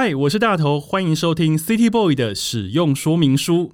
[0.00, 3.72] 嗨，我是大头，欢迎收听 City Boy 的使用说明书。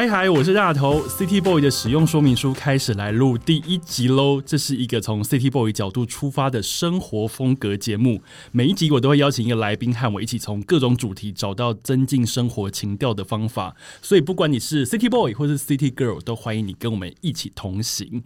[0.00, 4.40] 嗨嗨，我是大头，City Boy 的使用说明书开始来录第一集喽。
[4.40, 8.22] 这是一个从 City Boy 角度出发的生活风格节目。
[8.50, 13.76] 每一集我都会邀请一个来宾和我一起从各种主题找到增进生活情调的方法。
[14.00, 18.22] 所以不管你是 City Boy 或是 City Girl，都欢迎你跟我们一起同行。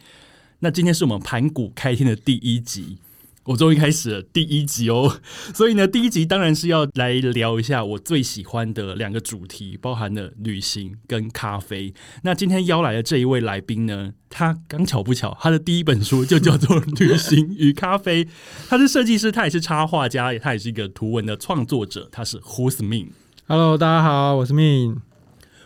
[0.61, 2.99] 那今天是我们盘古开天的第一集。
[3.45, 5.21] 我终于开始了第一集哦，
[5.55, 11.93] 所以呢，第一集当然是要来聊一下我最喜欢的两个主题，包含了旅行跟咖啡。
[12.23, 18.25] 那今天邀来的这一位来宾呢，他刚巧不巧，他的第一本书就叫做《旅行与咖啡》。
[18.69, 22.09] 他是设计师，他也是插画家，他也是一个图文的创作者。
[22.11, 23.09] 他是 Who's Min。
[23.47, 24.97] Hello，大家好，我是 Min。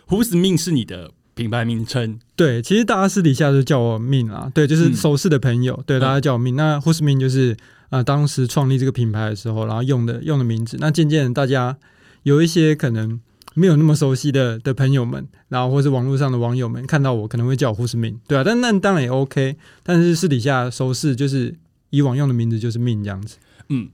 [0.09, 1.11] Who's Min 是你的。
[1.39, 6.57] 品牌名称对，其实大家私底下都叫我命啊，对，就是熟识的朋友，对，大家叫我命。
[6.57, 7.55] 那 Who's 命就是
[7.89, 10.75] 啊，当时创立这个品牌的时候，然后用的用的名字。
[10.81, 11.77] 那渐渐大家
[12.23, 13.21] 有一些可能
[13.53, 21.55] 没有那么熟悉的的朋友们，然后或是网络上的网友们看到我，可能会叫我 Who's 命，对啊，但那当然也 OK，但是私底下熟识就是
[21.91, 23.37] 以往用的名字就是命这样子。
[23.69, 23.87] 嗯，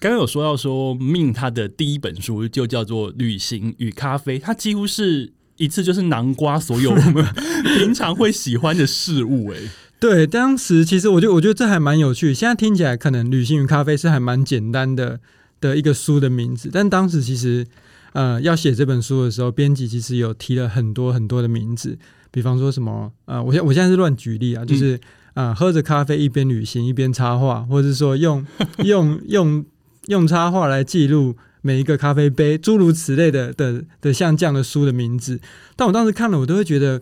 [0.00, 5.34] 刚刚有说到说命，他的第一本书就叫做《旅行与咖啡》，它几乎是。
[5.56, 7.24] 一次就是南瓜所有我们
[7.78, 9.56] 平常会喜欢的事物，哎，
[10.00, 12.34] 对，当时其实我觉得我觉得这还蛮有趣。
[12.34, 15.20] 现在听起来可能旅行与咖啡是还蛮简单的
[15.60, 17.66] 的一个书的名字，但当时其实
[18.12, 21.96] 呃要写这本书的时候，编辑其实有提了很多很多的名字，
[22.30, 24.98] 比方说什么呃，我现我现在是乱举例啊，就是
[25.34, 28.44] 啊喝着咖啡一边旅行一边插画，或者是说用
[28.84, 29.64] 用用
[30.08, 31.36] 用插画来记录。
[31.62, 35.40] 每一个咖啡杯，诸如此类的的的像这样的书的名字，
[35.74, 37.00] 但我当时看了，我都会觉得，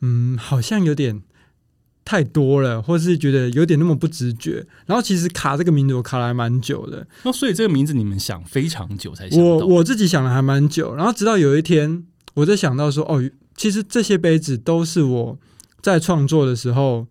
[0.00, 1.20] 嗯，好像有点
[2.04, 4.66] 太多了，或是觉得有点那么不直觉。
[4.86, 7.06] 然后其实卡这个名字，我卡了还蛮久的。
[7.24, 13.22] 那所以这个名字你们想非常久才想我我自己想了还蛮久，然后直到有一天，我在想到说，哦，
[13.56, 15.38] 其实这些杯子都是我
[15.82, 17.06] 在创作的时候。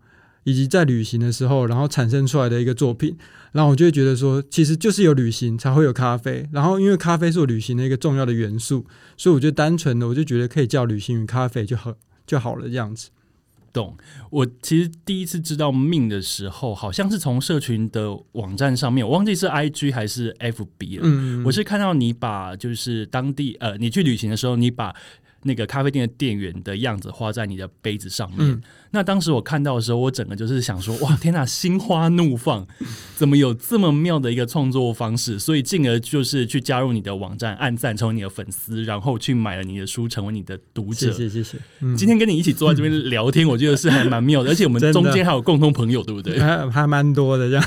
[0.48, 3.16] 以及在旅行的时候，然后产生出来的一个作品，
[3.56, 8.84] 然后我就会觉得说，其实就是有旅行才会有咖啡，然后因为咖啡是我旅行的一个重要的元素，
[9.16, 11.94] 所以我就单纯的我就觉得可以叫旅行与咖啡就好
[12.26, 13.08] 就好了这样子。
[13.72, 13.96] 懂？
[14.28, 21.02] 我其实第一次知道命的时候，好像是从社群的网站上面，我忘记是 I G 还是 F B 了。
[21.04, 24.94] 嗯，我是看到你把就是当地呃，你去旅行的时候，你把。
[25.46, 28.60] 那个咖啡店的店员的样子画在你的杯子上面。
[28.90, 32.66] 那当时我看到的时候，我整个就是想说：哇，天哪，心花怒放！
[33.16, 35.38] 怎么有这么妙的一个创作方式？
[35.38, 41.12] 所以进而就是去加入你的网站，按赞成为你的粉丝，然后去买了你的书，成为你的读者。
[41.12, 41.58] 谢谢谢谢。
[41.96, 44.50] 今天跟你一起坐在这边聊天，我觉得是还蛮妙的。
[44.50, 46.38] 而且我们中间还有共同朋友，对不对？
[46.40, 47.64] 还还蛮多的这样。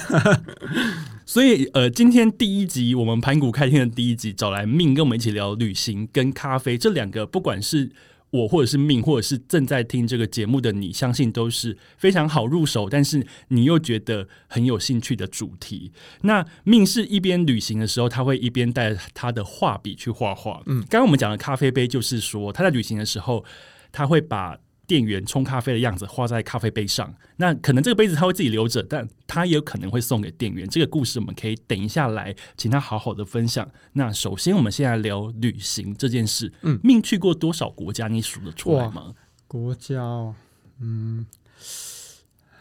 [1.29, 7.91] 所以，呃，今天第一集我们盘古开天的第一集，找来命跟我们一起聊旅行跟咖啡这两个，不管是
[8.31, 15.91] 我或者是命，或者是正在听这个节目的你，相信都是非常好入手，但是你又觉得很有兴趣的主题。
[16.21, 20.63] 那命是一边旅行的时候，他会一边带他的画笔去画画。
[20.65, 23.45] 嗯，刚刚我们讲的咖啡杯，就是说他在旅行的时候，
[23.91, 24.57] 他会把。
[24.89, 30.67] 店员冲咖啡的样子画在咖啡杯上，那可能这个杯子他会自己留着，但他也有可能会送给店员。
[30.67, 33.69] 这个故事我们可以等一下来请他好好的分享。
[33.93, 36.51] 那首先我们先来聊旅行这件事。
[36.63, 38.07] 嗯，命去过多少国家？
[38.07, 39.13] 你数得出来吗？
[39.47, 40.33] 国家，哦
[40.79, 41.27] 嗯，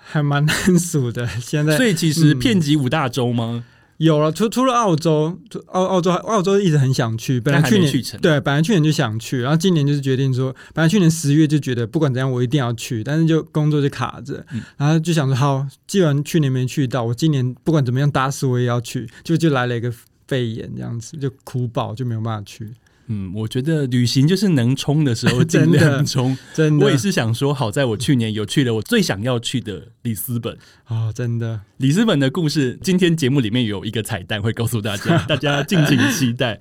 [0.04, 1.26] 还蛮难数的。
[1.26, 3.64] 现在，所以其实遍及五大洲吗？
[3.98, 5.36] 有了，除除了澳洲，
[5.66, 7.92] 澳澳洲澳洲一直很想去，本来去年
[8.22, 14.44] 对，本来去年就想去，然后今年就是决定说，本来去年十月就觉得不管怎样我一定要去，但是就工作就卡着，
[14.76, 19.92] 然后就想说好，既然去年没去到，我今年不管怎么样打死我也要去，就就来了一个
[20.28, 22.72] 肺炎这样子，就哭爆就没有办法去。
[23.08, 26.36] 嗯，我觉得旅行就是能冲的时候 尽量冲。
[26.54, 31.12] 真的，我也是想说，好在我去年有去了我最想要去的里斯本啊！
[31.12, 36.60] 真的，里斯本的故事，今天节目里面有一个彩蛋会告诉大家， 大家敬请期待。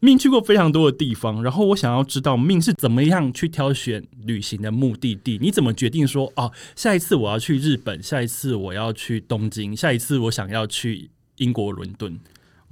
[0.00, 5.38] 命去过非常多的地方，然后我想要知道命是怎么样去挑选旅行的目的地？
[5.40, 12.18] 你怎么决定说哦，下一次我要去日本，下一次我要去东京，下一次我想要去英国伦敦？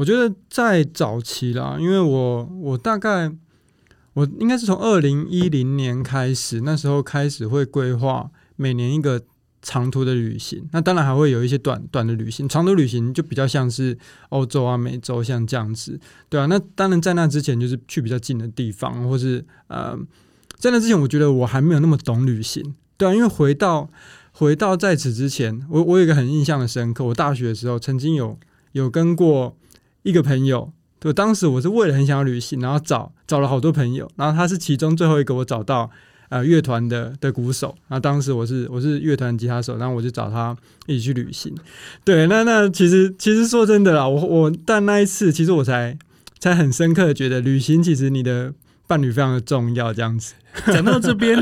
[0.00, 3.30] 我觉得在早期啦，因为我我大概
[4.14, 9.20] 我应该是从二零一零年开始，那时候开始会规划每年一个
[9.60, 12.48] 长途的旅行，那当然还会有一些短短的旅行。
[12.48, 13.98] 长途旅行就比较像是
[14.30, 16.00] 欧洲啊、美洲像这样子，
[16.30, 16.46] 对啊。
[16.46, 19.94] 那当然在那之前就是去比较近的地方，或是呃，
[20.56, 23.14] 在那之前我觉得我还没有那么懂旅行，对啊。
[23.14, 23.90] 因为回到
[24.32, 28.38] 回到在此之前，我我有一个很印象的深刻，我大学的时候曾经有
[28.72, 29.58] 有跟过
[30.02, 35.90] 一个朋友，对，当时我是为了很想要旅行，然后找找了好多朋友，然后他是其中最后一个我找到。
[36.30, 40.56] 呃，乐团的的鼓手，然后当时我是我是乐团吉他手，然后我就找他
[40.86, 41.52] 一起去旅行。
[42.04, 45.98] 对，那那其实其实说真的啦，我我但那一次，其实我才
[46.38, 48.54] 才很深刻的觉得，旅行其实你的
[48.90, 50.34] 伴侣非常的重要，这样子。
[50.66, 51.38] 讲到这边，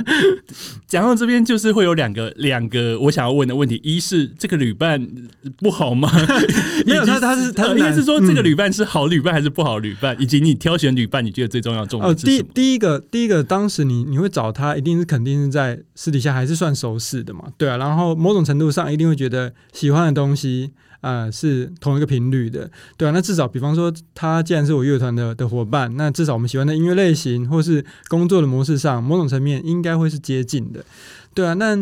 [0.87, 5.09] 讲到这边就是会有两个两个我想要问的问题：一是这个旅伴
[5.56, 6.11] 不好吗？
[6.85, 10.15] 没有，他他是他应该是说这个旅伴是好旅伴还是不好旅伴？
[10.21, 17.45] 以及你挑选旅伴，你觉得最重要重要是第第一个第一个，当时你你会找他，一定是肯定是在私底下还是算熟识的嘛？
[17.56, 20.73] 对啊，然后某种程度上一定会觉得喜欢的东西。
[21.00, 23.12] 啊，是同一个频率的，对啊。
[23.12, 30.85] 那至少，比方说，他既然是我乐团的的伙伴，那至少我们喜欢的音乐类型，或是工作的模式上，某种层面应该会是接近的，
[31.35, 31.55] 对啊。
[31.55, 31.77] 那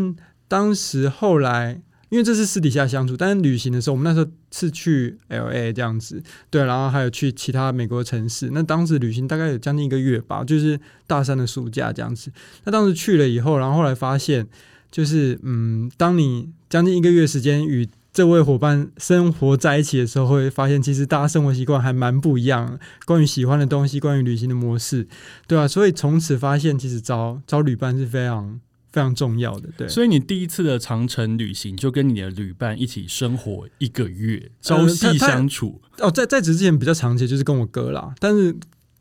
[0.48, 8.50] 当时后来，因为这是私底下相处，但是旅行的时候，我们那时候是去 L A 这样子，对，然后还有去其他美国城市。
[8.52, 12.30] 那当时旅行大概有将近一个月吧，就是大三的暑假这样子。
[12.64, 14.46] 那当时去了以后，然后后来发现，
[14.90, 22.78] 就是嗯，当你将近一个月时间与这位伙伴生活在一起的时候，会发现其实大家生活习惯还蛮不一样。
[23.04, 25.06] 关于喜欢的东西，关于旅行的模式，
[25.46, 28.58] 对啊，所以从此发现，其实找找旅伴是非常
[28.90, 29.68] 非常重要的。
[29.76, 35.82] 对，所以你第一次的长程旅行，就跟你的旅伴一起生活一个月，朝夕相处。
[35.98, 38.56] 哦，在在此之前比较长期就是跟我哥啦，但是。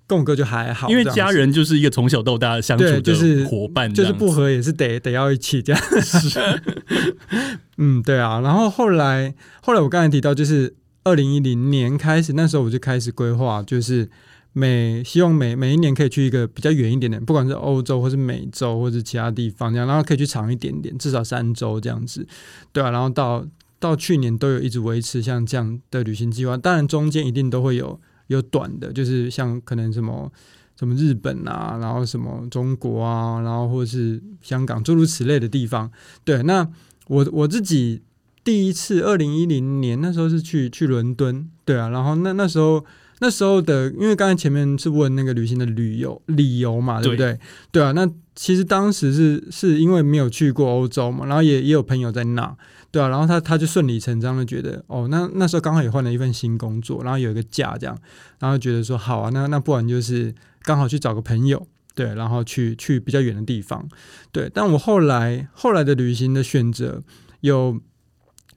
[0.07, 5.81] 跟我哥就还好，因为家人就是一个从小到大相处的伙伴，就是不和也是得得要一起这样。
[6.01, 6.61] 是，
[7.77, 8.39] 嗯，对啊。
[8.41, 14.07] 然后后来，后来我刚才提到，就是二零一零年开始，那时候我就开始规划，就是
[14.53, 22.27] 每希望每每一年可以去一个比较远一点点，不管是欧洲或是美洲或者其他地方这样，然后可以去长一点点，至少三周这样子，
[22.71, 22.91] 对啊。
[22.91, 23.43] 然后到
[23.79, 27.99] 到去年都有一直维持像这样的旅行计划，当然中间一定都会有。
[28.27, 30.31] 有短的，就是像可能什么
[30.77, 35.89] 什么日本啊，然后什么中国啊，然后或者是香港，诸如此类的地方。
[36.23, 36.67] 对，那
[37.07, 38.01] 我我自己
[38.43, 42.83] 第一次二零一零年那时候是去去伦敦，对啊，然后那那时候
[43.19, 47.39] 那时候的，因为刚才前面是问那个旅行的旅游理由嘛，对不对？
[47.71, 52.57] 对啊，那其实当时是是因为没有去过欧洲嘛，然后也也有朋友在那。
[52.95, 57.97] 对啊，然后他他就顺理成章的觉得，哦，那那时候刚好也换了一份新工作，然后有一个假这样，
[58.39, 63.85] 然后觉得说好啊，那那不然就是刚好去找个朋友，对，然后去去比较远的地方，
[64.31, 64.49] 对。
[64.53, 67.03] 但我后来后来的旅行的选择
[67.41, 67.81] 有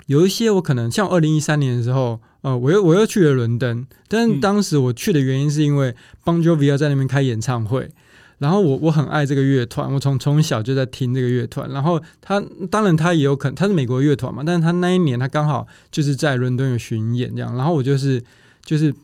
[0.06, 7.90] 有一些，我可能像二零一三年的时候，呃，我又我又去了伦敦，但当时我去的原因是因为 Bon Jovi 要在那边开演唱会。
[8.38, 11.68] 然后我我很爱这个乐团，我从从小就在听这个乐团。
[11.70, 12.40] 然后他
[12.70, 17.56] 当然他也有可能他是美国乐团嘛，但是他那一年他刚好就是在伦敦有巡演这样。
[17.56, 18.22] 然后我就是
[18.64, 18.94] 就是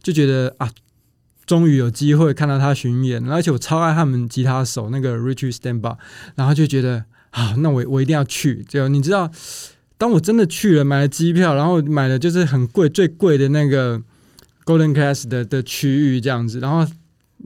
[0.00, 0.70] 就觉得啊，
[1.44, 5.96] 终于有机会看到他巡演，而且我超爱他们吉他手那个 Richard Stanbar，
[6.36, 8.64] 然后就觉得啊，那我我一定要去。
[8.68, 9.28] 就你知道，
[9.98, 14.00] 当我真的去了，买了机票，然后买了就是很贵最贵的那个
[14.64, 16.88] Golden Class 的的区域这样子，然后。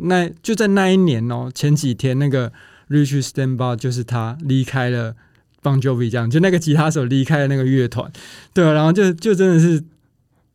[0.01, 2.53] 那就在那一年哦，前几天那个
[2.89, 5.15] Richie s t a n b a 就是他离开了
[5.63, 8.11] Bon Jovi，这样就那个吉他手离开了那个乐团，
[8.55, 9.83] 对啊，然后就就真的是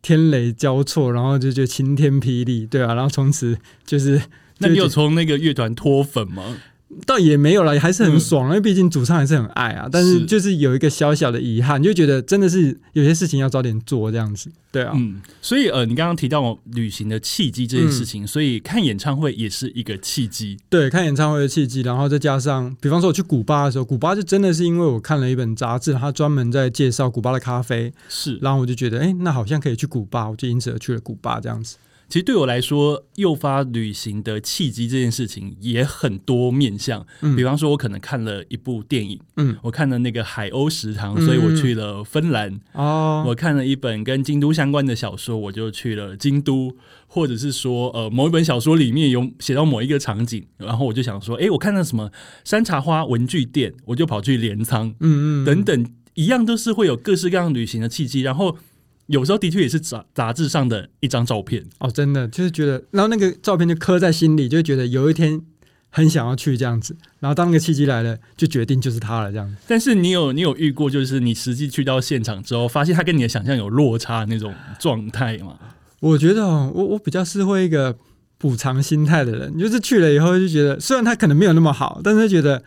[0.01, 4.21] 天雷交错，然后就就晴天霹雳，对啊，然后从此就是，
[4.59, 6.57] 那你有从那个乐团脱粉吗？
[7.05, 9.87] 倒也没有了，还是很爽，因为毕竟主唱还是很爱啊。
[9.91, 14.51] 但是就是有一个小小的遗憾，就觉得真的是有些事情要早点做这样子。
[14.71, 20.57] 对啊，嗯，所以呃，你刚刚提到旅行的契机这件事情，所以看演唱会也是一个契机。
[20.67, 31.77] 对，看演唱会的契机，然后再加上，比方说我去古巴的时候，古巴就真的是因为我看了一本杂志，它专门在介绍古巴的咖啡，是，然后我就觉得，哎，那好像可以去古巴，我就因此而去了古巴这样子。
[32.13, 37.03] 其实对我来说，诱发旅行的契机这件事情也很多面向。
[37.21, 42.61] 嗯，比方说，我可能看了一部电影，嗯，我看了那个《海鸥食堂》，所以我去了芬兰。
[42.73, 46.77] 哦，我看了一本跟京都相关的小说，我就去了京都。
[47.07, 52.11] 或者是说，呃，某一本小说里面有写到某一个场景，然后我就想说，哎，我看到什么
[52.43, 54.89] 山茶花文具店，我就跑去镰仓。
[54.99, 58.59] 嗯嗯，等等，一样都是会有各式各样旅行的契机，然后。
[59.07, 65.41] 有时候的确也是杂杂志上的一张照片哦，真的就是觉得，然后那个照片就刻在心里，就觉得有一天
[65.89, 66.95] 很想要去这样子。
[67.19, 69.55] 然后当那个契机来了，就决定就是他了这样子。
[69.67, 75.57] 但是你有你有遇过，就是你实际去到现场之后，发现他跟你的想象有落差那种状态吗？
[75.99, 77.95] 我觉得哦我我比较是会一个
[78.37, 82.63] 补偿心态的人，就是去了以后就觉得，虽然他可能没有那么好，但是觉得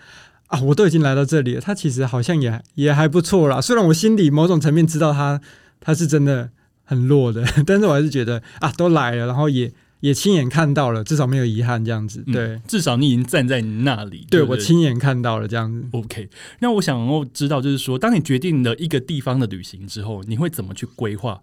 [0.47, 3.61] 啊，我都已经来到这里了，他其实好像也也还不错啦。
[3.61, 5.41] 虽然我心里某种层面知道他
[5.87, 6.51] 他是真的
[6.83, 12.25] 很弱的， 但是我还是觉得啊，都来了，然后也也亲眼看到了，至少没有遗憾这样子。
[12.25, 15.87] 对，嗯至少你已经站在那里，不对我亲眼看到了这样子。
[15.93, 16.29] OK，
[16.59, 21.41] 那我想要知道，就是说，当你决定了一个地方的旅行之后，你会怎么去规划？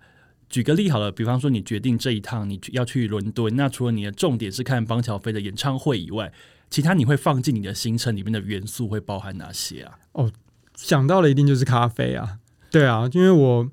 [0.50, 6.32] 举个例好了，比方说你决定这一趟你要去伦敦，那除了你的重点是看邦乔飞的演唱会以外，
[6.70, 9.94] 其他你会放进你的行程里面的元素会包含哪些啊？
[10.12, 10.32] 哦
[10.76, 12.38] 想到了一定就是咖啡啊，
[12.72, 13.70] 对啊，因为我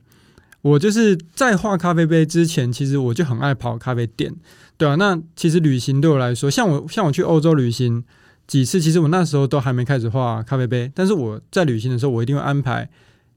[0.63, 4.35] 我就是在画咖啡杯之前，其实我就很爱跑咖啡店，
[4.77, 4.95] 对啊。
[4.97, 8.05] 那其实旅行对我来说，像我像我去欧洲旅行
[8.47, 12.89] 几次，其实我那时候都还没开始画咖啡杯，但是我在旅行的时候，我一定会安排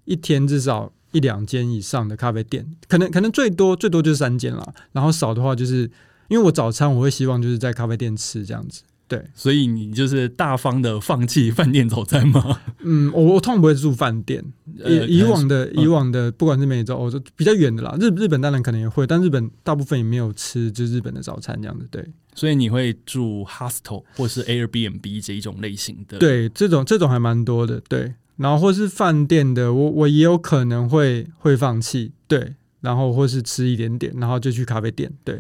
[0.06, 5.90] 一天至少一两间以上的咖啡店，可能可能最多最多就是三间啦，然后少的话就是
[6.28, 8.82] 因为我早餐我会希望就是在咖啡店吃这样子。
[9.06, 12.62] 对，所以你就是大方的放弃饭店早餐吗？
[12.80, 21.88] 嗯，我我通常不会住饭店，呃以以往的嗯以往的，不管是美洲、欧洲比较远的啦，日日本当然可能也会，但日本大部分也没有吃就是日本的早餐这样子。
[21.92, 22.04] 对
[22.36, 27.80] 所以你会住 hostel 或是 Airbnb 这一种类型的？，对，这种这种还蛮多的。
[27.88, 32.12] 对，然后或是饭店的，我我也有可能会会放弃。
[32.28, 35.12] 对，然后或是吃一点点，然后就去咖啡店。
[35.24, 35.40] 对，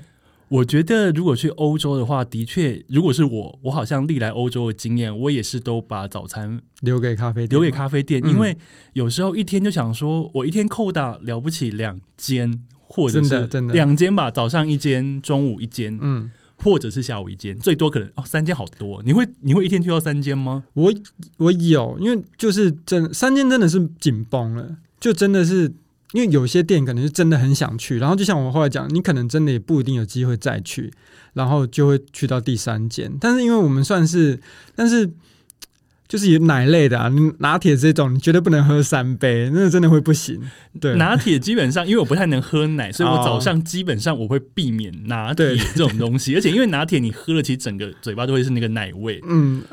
[0.53, 8.55] 我觉得如果去欧洲的话，的确，如果是我，我好像历来欧洲的经验，我也是都把早餐留给咖啡店，留给咖啡店，嗯因为
[8.93, 19.01] 有时候一天就想说，我一天扣打了不起两间，或者是两间吧，早上一间，中午一间，嗯，或者是下午一间，最多可能哦三间好多。
[19.03, 20.65] 你会你会一天去到三间吗？
[20.73, 20.93] 我
[21.37, 25.73] 我有，因为就是真三间真的是紧绷了，就真的是
[26.13, 30.91] 因为有些店可能是真的很想去，然后就像我后来讲，你可能真的也不一定有机会再去，
[31.33, 33.11] 然后就会去到第三间。
[33.19, 34.39] 但是因为我们算是，
[34.75, 35.09] 但是
[36.07, 40.39] 就是有奶类的啊，拿铁这种你绝对不能喝三杯，那真的会不行。
[40.79, 49.63] 对，拿铁基本上，因为我不太能喝奶，所以我早上基本上我会避免拿铁对这种东西，而且因为拿铁你喝了，其实整个嘴巴都会是那个奶味，嗯，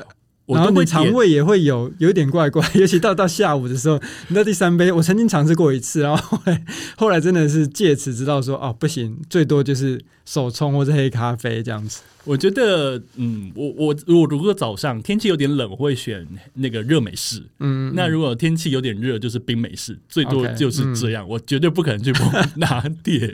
[0.51, 6.65] 我然后都会点你肠胃也会有有一点怪怪， 尤其到到下午的时候，你到第三杯，我曾经尝试过一次，然后后来
[6.97, 12.01] 后来真的是借此知道说，哦，不行，最多就是手冲或者黑咖啡这样子。
[12.23, 17.41] 我觉得，嗯，我我我如果早上天气有点冷，我会选那个热美式。
[17.59, 21.27] 嗯，那如果天气有点热，就是冰美式，最多就是这样。
[21.27, 23.33] 我绝对不可能去碰 拿铁。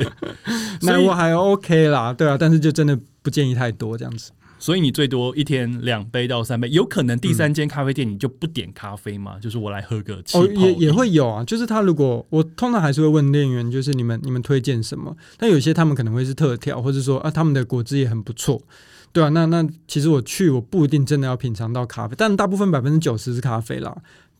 [0.83, 4.31] 那我还 OK 啦，对啊，但是就真的不建议太多这样子。
[4.59, 9.37] 所以你最多一天两杯到三杯，有可能第三间咖啡店你就不点咖啡吗？
[9.39, 15.15] 就是我来喝个哦，也也会有啊，就是他如果我通常还是会问店员，就是你们你们推荐什么？
[15.37, 18.61] 但有些他们可能会是特调，或者说啊他们的果汁也很不错，
[19.11, 23.95] 对啊，那那其实我去我不一定真的要品尝到咖啡，但大部分百分之九十是咖啡啦。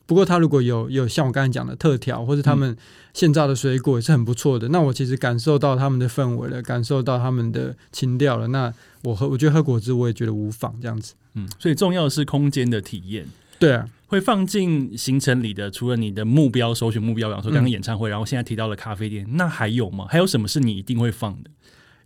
[0.08, 2.74] 不过他如果有有像我刚才讲的特调，或者他们
[3.12, 8.72] 现榨的水果也是很不错的，那我其实感受到他们的氛围了，感受到他们的情调了，那
[9.04, 11.12] 我喝我觉得喝果汁我也觉得无妨这样子。
[11.34, 13.26] 嗯，所以重要的是空间的体验。
[13.58, 20.06] 对啊，会放进行程里的，除了你的目标首选目标，比方说刚刚嗯演唱会，然后现在提到了咖啡店，那还有吗？
[20.08, 21.50] 还有什么是你一定会放的？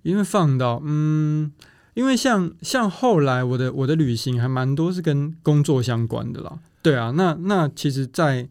[0.03, 1.53] 因为放到嗯，
[1.95, 8.49] 因为像像后来我的我的旅行还蛮多是跟工作相关的啦，对啊，那那其实在，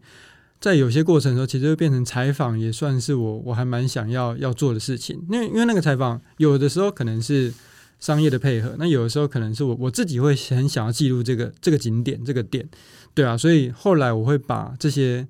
[0.58, 5.22] 在有些过程的时候，其实会变成采访，也算是我我还蛮想要要做的事情。
[5.30, 7.52] 因为因为那个采访有的时候可能是
[8.00, 12.66] 商业的配合，那有的时候可能是我我自己会很想要记录这个这个景点这个点，
[13.12, 15.26] 对啊，所以后来我会把这些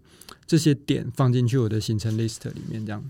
[0.47, 3.03] 这些点放进去我的行程 list 里面，这样。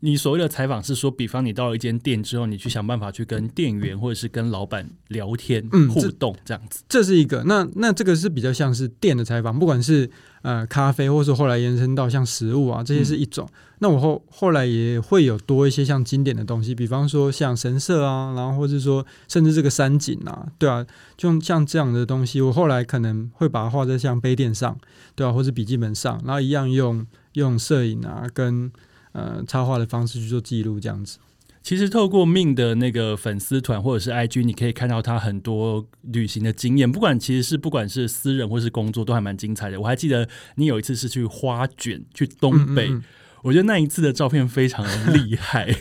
[0.00, 6.82] 你所谓的采访是说，比方你到了一间店之后，你去想办法去跟店员或者是跟老板聊天、嗯互动这样子。
[6.88, 10.10] 这是一个，那那这个是比较像是店的采访，不管是
[10.42, 13.48] 呃咖啡，或是后来延伸到像食物啊，这些是一种。
[13.78, 20.86] 那我后后来也会有多一些像经典的东西，比方说像神社啊，然后或是说甚至这个山景啊，对啊，
[21.16, 24.78] 就像这样的东西，我后来可能会把它画在像杯垫上，
[25.14, 28.70] 对啊，或者笔记本上，然后一样用用摄影啊跟
[29.16, 31.18] 呃插画的方式去做记录，这样子。
[31.62, 39.80] 其实透过命的那个粉丝团或者是 IG，你可以看到他很多旅行的经验，不管其实是不管是私人或是工作，都还蛮精彩的。
[39.80, 43.04] 我还记得你有一次是去花卷，去东北，嗯嗯嗯
[43.42, 45.74] 我觉得那一次的照片非常的厉害。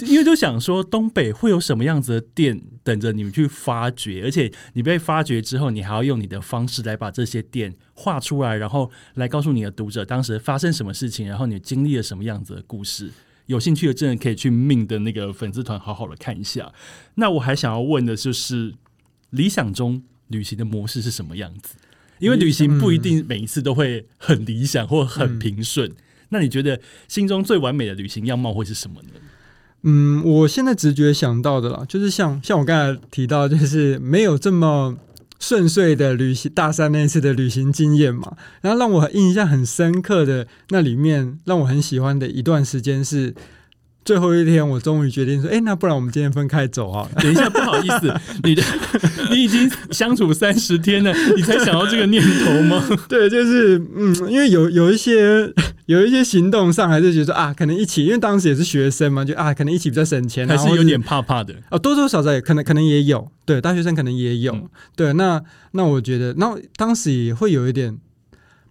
[0.00, 13.10] 因为就想说东北会有什么样子的店等着你们去发掘，而且你被发掘之后，你还要用你的方式来把这些店画出来，然后来告诉你的读者当时发生什么事情，然后你经历了什么样子的故事。
[13.46, 16.72] 有兴趣的真的可以去命的那个粉丝团好好的看一下。
[17.14, 18.74] 那我还想要问的就是，
[19.30, 21.76] 理想中旅行的模式是什么样子？
[22.18, 25.92] 因为旅行不一定每一次都会很理想或很平顺。
[26.30, 29.10] 那你觉得心中最完美的旅行样貌会是什么呢？
[29.88, 34.96] 嗯，我现在直觉想到的啦，就是像像我刚才提到，就是没有这么
[35.38, 38.36] 顺遂的旅行，大三那次的旅行经验嘛。
[38.60, 43.34] 然后让我印象很深刻的那里面，让我很喜欢的一段时间是。
[44.06, 48.62] 最后一天，我终于决定说：“哎，那不然我们今天分开走啊？”等一下，不好意思， 你的
[49.32, 52.82] 你已经相处三十天了，你才想到这个念头吗？
[53.10, 55.52] 对，就是嗯，因为有有一些
[55.86, 64.56] 有一些行动上还是觉得啊，可能一起，因为当时也是学生嘛，就啊，可能一起比较省钱，还是有点怕怕的哦，多多少少也可能可能也有，对，大学生可能也有，
[64.94, 67.98] 对，那那我觉得，那当时也会有一点。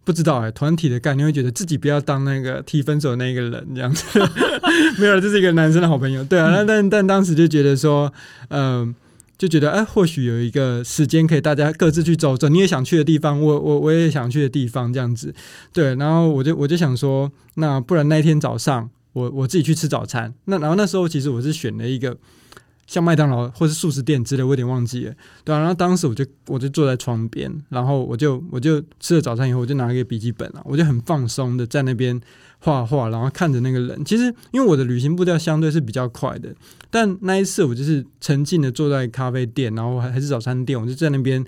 [0.05, 4.19] 不知道哎，团体的概念会觉得自己不要当那个提分手那个人这样子，
[4.97, 8.13] 没有，这是一个男生的好朋友，对啊，那但但当时就觉得说，
[8.49, 8.93] 嗯，
[9.37, 15.33] 就觉得哎，或许有一个时间可以大家各自去走走，你也想去的地方，我我我也想去的地方这样子，
[15.73, 22.15] 对，然后我就我就想说，那不然那一天早上我我自己去吃早餐，那然后那时候其实我是选了一个。
[22.87, 25.13] 像麦当劳或是素食店之类，我有点忘记了。
[25.43, 32.21] 对啊，然后当时我就我就坐在窗边，然后我就我就吃了早餐以后，我就拿一个笔记本啊，我就很放松的在那边
[32.59, 34.05] 画画，然后看着那个人。
[34.05, 36.53] 其实因为我的旅行步调相对是比较快的，
[36.91, 41.43] 但那一次我就是沉浸的坐在咖啡店，然后还还是早餐店，我就在那边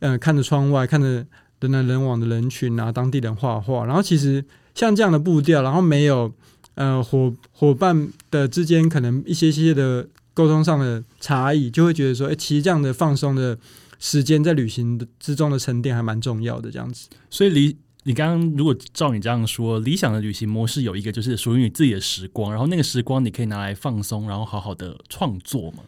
[0.00, 1.24] 嗯看着窗外，看着
[1.60, 3.86] 人来人往的人群啊，当地人画画。
[3.86, 6.30] 然后其实像这样的步调，然后没有
[6.74, 10.06] 呃伙伙伴的之间可能一些些的。
[10.36, 13.56] 沟通上的差异，就会觉得说，哎，其实这样的放松的
[13.98, 16.70] 时间，在旅行之中的沉淀还蛮重要的。
[16.70, 25.78] 这样子，所以理你刚刚如果照你这样说，理想的旅行模式有一个就是属于你自己的时光，然后那个时光你可以拿来放松，然后好好的创作嘛。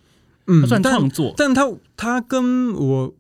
[0.46, 3.14] 嗯，算创作，但他他跟我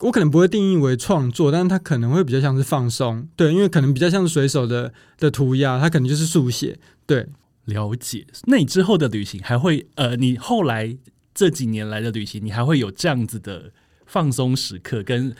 [0.00, 3.28] 我可能不会定义为创作，但是他可能会比较像是放松。
[3.36, 6.76] 对，因为可能比较像是随手的的涂鸦，它可能就是速写。
[7.06, 7.28] 对。
[7.68, 10.96] 了解，那你之后的旅行还会呃，你后来
[11.34, 13.70] 这几年来的旅行，你还会有这样子的
[14.06, 15.34] 放松时刻，跟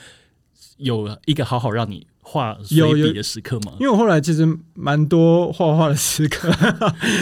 [0.76, 3.72] 有一个好好让你画随笔的时刻吗？
[3.80, 6.50] 因为我后来其实蛮多画画的时刻，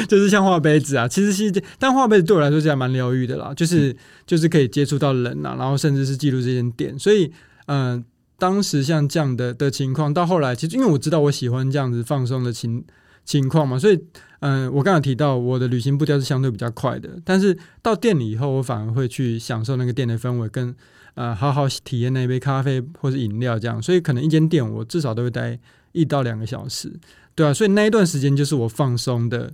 [0.08, 7.32] 就是像画杯子啊，其实是但画杯子对我来说是还蛮疗愈的啦，就是就是可以接触到人啊，然后甚至是记录这些点，所以
[7.66, 8.04] 嗯，
[8.38, 12.84] 当时像这样的的情况，到后来其实因为我知道我喜欢这样子放松的情
[13.26, 14.02] 情况嘛，所以。
[14.40, 20.72] 嗯，我刚才提到我的旅行步调是相对比较快的，但是到店里以后，我反而会去享受那个店的氛围，跟
[21.14, 23.82] 呃好好体验那一杯咖啡或者饮料这样。
[23.82, 25.58] 所以可能一间店我至少都会待
[25.92, 26.92] 一到两个小时，
[27.34, 29.50] 对啊，所以那一段时间就是我放松的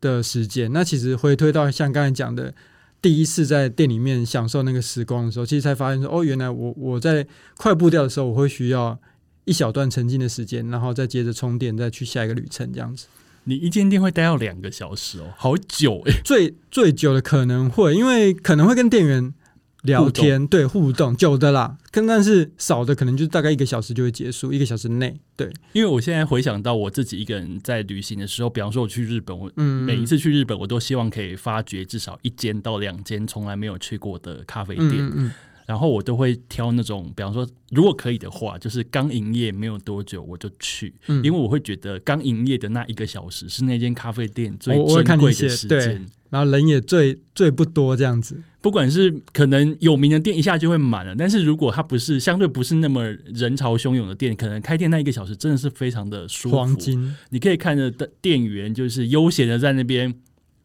[0.00, 0.72] 的时间。
[0.72, 2.54] 那其实回推到像刚才讲的，
[3.02, 7.24] 第一次在店里面享受那个时光的时候，其实才发现说，哦，原来我我在
[7.58, 8.98] 快步调的时候，我会需要
[9.44, 13.06] 一小段沉浸的时间，然后再接着充电，再去下一个旅程这样子。
[13.44, 16.12] 你一间店会待到两个小时哦，好久哎！
[16.24, 19.34] 最最久的可能会，因为可能会跟店员
[19.82, 21.76] 聊天，对互动，久的啦。
[21.90, 25.18] 跟但是少的可能就大概一个小时就会结束，一个小时内。
[25.34, 35.32] 对，因为我现在回想到我自己一个人在旅行的时候，比方说我去日本，我每一次去日本，我都希望可以发掘至少一间到两间从来没有去过的咖啡店。
[35.72, 48.36] 然后我都会挑那种，比方说，如果可以的话，就是刚营业没有多久我就去，因为我会觉得刚营业的那一个小时是那间咖啡店最珍贵的时间，然后人也最最不多这样子。
[48.60, 56.56] 不管是可能有名的店一下就会满了，但是如果它不是相对不是那么人潮汹涌的店，可能开店那一个小时真的是非常的舒服。
[56.58, 60.14] 黄金，你可以看着店员就是悠闲的在那边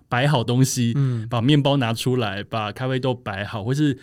[0.10, 3.98] 摆好东西，嗯，把面包拿出来，把咖啡豆摆好，或是。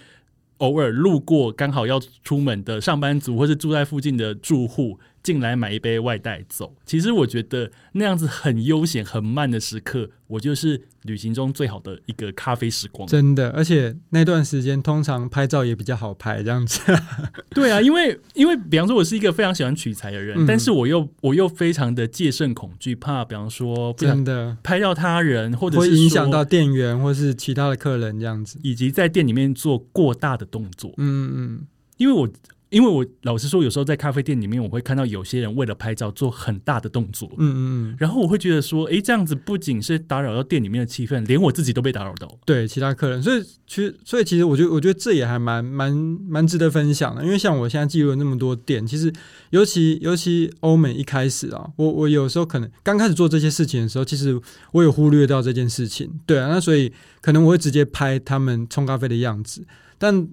[0.64, 4.98] 偶尔路过刚好要出门的上班族，或是住在附近的住户。
[5.24, 13.08] 进来买一杯外带走，其实我觉得那样子很悠闲、很慢的时刻，我就是旅行中最好的一个咖啡时光。
[13.08, 16.78] 真的，而且那段时间通常拍照也比较好拍，这样子。
[17.50, 30.92] 对啊，因为因为比方说，我是一个非常喜欢取材的人，但是我又我又非常的戒慎恐惧，怕比方说真的拍到他人，或者是影响到店员或是其他的客人这样子，以及在店里面做过大的动作。
[30.98, 31.66] 嗯嗯。
[31.96, 32.28] 因为我。
[32.70, 37.58] 因为我老实说，有时候在咖啡店里面，我会看到有些人为了拍照做很大的动作，嗯嗯
[37.90, 42.28] 嗯，然后我会觉得说，诶，这样子不仅是打扰到店里面的气氛，连我自己都被打扰到。
[42.44, 45.94] 对其他客人，所以其实所以其实我觉得我觉得这也还蛮蛮
[46.28, 49.12] 蛮值得分享的，因为像我现在记录了那么多店，其实
[49.50, 54.40] 尤其尤其欧美一开始啊，我我有时候可能刚开始做这些事情的时候，其实
[54.72, 59.64] 我有忽略到这件事情，对啊，那所以可能我会直接拍他们冲咖啡的样子，
[59.96, 60.26] 但。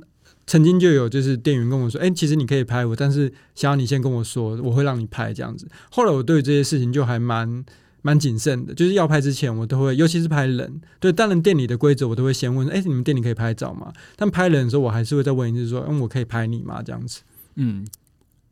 [0.47, 7.63] 曾经就有就是店员跟我说：“哎，其实你可以拍我，但是想要你先跟我说，我会让你拍这样子。”后来我对这些事情就还蛮
[8.01, 17.21] 蛮谨慎的，就是要拍之前我都会，尤其是拍人，对，当然店里的规则我都会先问：“哎，你们店里可以拍照吗？”但拍人的时候，我还是会再问一次说：“嗯，我可以拍你吗？”这样子。
[17.56, 17.88] 嗯，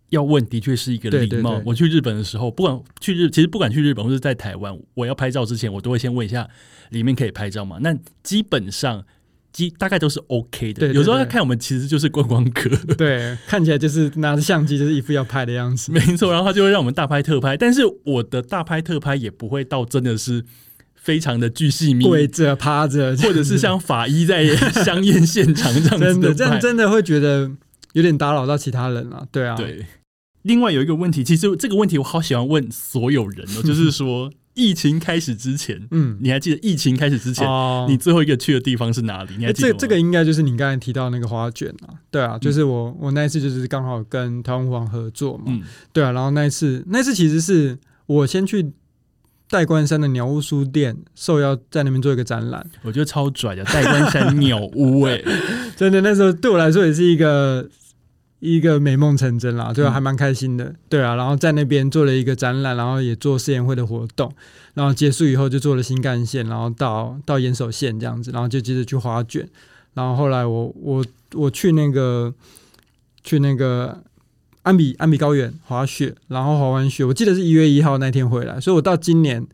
[0.09, 1.61] 要问的确是一个礼貌。
[1.65, 6.47] 我去日本的时候，不管去日，其实不管去日本或是在台湾，我要拍照之前，我都会先问一下
[6.91, 7.79] 里面可以拍照吗？
[7.81, 9.03] 那基本上。
[9.51, 16.31] 基大概都是 OK 的，有时候他看我们其实就是观光客，对， 看起来就是拿着相机就是一副要拍的样子，没错。
[16.31, 20.45] 然后他就会让我们大拍特拍，但是我的大拍特拍也不会到真的是
[20.95, 27.51] 非常的巨细密，跪着趴着，或者是像法医在 香艳现场这样子，真的这样真的会觉得
[27.93, 29.55] 有点打扰到其他人啊，对啊。
[29.55, 29.85] 对，
[30.43, 34.31] 另外有一个问题，其实这个问题我好喜欢问所有人哦，就是说。
[34.59, 37.47] 疫情开始之前，嗯，你还记得疫情开始之前，
[37.87, 39.33] 你最后一个去的地方是哪里？
[39.37, 45.61] 你还记得这这个应该就是你刚才提到那个花卷啊，对啊，就是我我那一次就是刚好跟台湾皇合作嘛，嗯，
[45.93, 48.73] 对啊，然后那一次那次其实是我先去
[49.49, 55.23] 代官山的鸟屋书店受邀在那边做一个展览，我觉得超拽的代官山鸟屋，哎，
[55.77, 57.69] 真的那时候对我来说也是一个。
[58.39, 64.31] 一个美梦成真啦，对啊，还蛮开心的，对啊，然后在那边做了一个展览，然后也做试验会的活动，
[64.73, 69.47] 然后结束以后就做了新干线，然后到到岩手县这样子，然后就接着去滑卷，
[69.93, 72.33] 然后后来我我我去那个
[73.23, 74.01] 去那个
[74.63, 79.45] 安比安比高原滑雪，然后滑完雪，我记得是一月一号那天回来，所以我到今年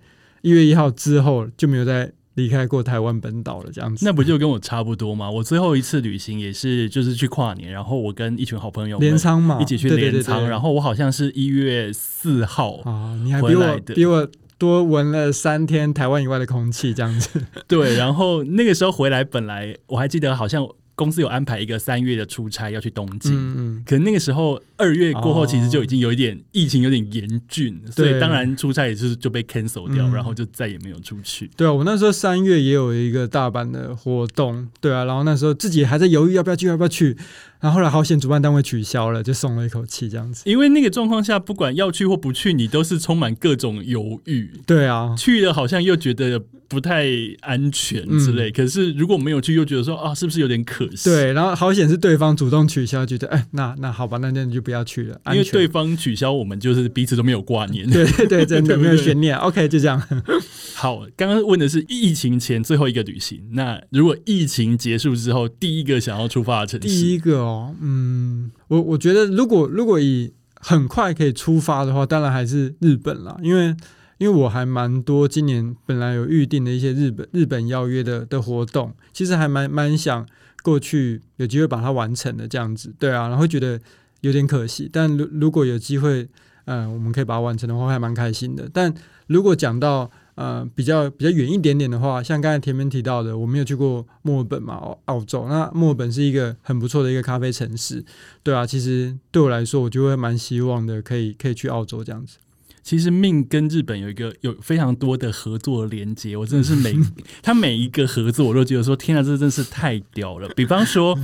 [0.41, 2.11] 一月一号之后就没有在。
[2.35, 5.29] 离开过台湾本岛了，这样子，那不就跟我差不多吗？
[5.29, 17.41] 我最后一次旅行也是，就是去跨年，然后我跟一群好朋友镰仓嘛，一起去镰仓，然后我好像是一月四号啊，你还比我比我多闻了三天台湾以外的空气，这样子。
[17.67, 20.67] 对，然后那个时候回来，本来我还记得好像。
[20.95, 31.49] 公司有安排一个三月的出差要去东京，可能那个时候二月过后，其实就已经有一点疫情有点严峻，所以当然出差也是就被 cancel 掉，然后就再也没有出去。
[31.57, 37.17] 对啊，我那时候三月也有一个大阪的活动，对啊，然后那时候自己还在犹豫要不要去，要不要去。
[37.59, 40.43] 然后后来好险，主办单位取消了，就松了一口气，这样子。
[40.45, 44.51] 因为那个状况下，不管要去或不去，你都是充满各种犹豫。
[44.65, 47.07] 对啊，去了好像又觉得不太
[47.41, 48.51] 安全之类。
[48.51, 51.09] 可是如果没有去，又觉得说啊，是不是有点可惜？
[51.09, 55.19] 对，然后好险是对方主动取消，觉得哎，那那好吧，那那你就不要去了。
[55.31, 57.89] 因为对方取消，我们就是彼此都没有挂念。
[57.89, 59.35] 对对对，真的 没有悬念。
[59.37, 60.01] OK，就这样。
[60.75, 63.41] 好，刚刚问的是疫情前最后一个旅行。
[63.53, 66.87] 那如果疫情结束之后，第一个想要出发的城市？
[66.87, 67.75] 第一个哦。
[67.79, 73.75] 嗯，我我觉得如果如果以很快可以出发的话，当然还是日本啦，因为
[74.17, 80.25] 因为我还蛮多今年本来有预定的一些日本日本邀约的的活动，其实还蛮蛮想
[80.63, 83.79] 过去有机会把它完成的这样子，对啊，然后觉得
[84.21, 86.27] 有点可惜，但如如果有机会，
[86.65, 88.67] 嗯，我们可以把它完成的话，还蛮开心的。
[88.73, 88.91] 但
[89.27, 95.47] 如果讲到呃，比较比较远一点点的话，像刚才前面提到的，我没有去过墨尔本嘛，澳洲。
[95.47, 98.03] 那墨尔本是一个很不错的一个咖啡城市，
[98.43, 98.65] 对啊。
[98.65, 102.37] 其实对我来说，我就会蛮希望的，可以可以去澳洲这样子。
[102.83, 106.93] 其实命跟日本有一个有非常多的合作连接，我真的是每
[107.41, 110.49] 他每一个合作，我都觉得说天啊，这真是太屌了。
[110.49, 111.17] 比方说，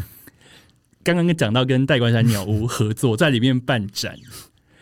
[1.04, 4.16] 刚刚讲到跟代官山鸟屋合作，在里面办展。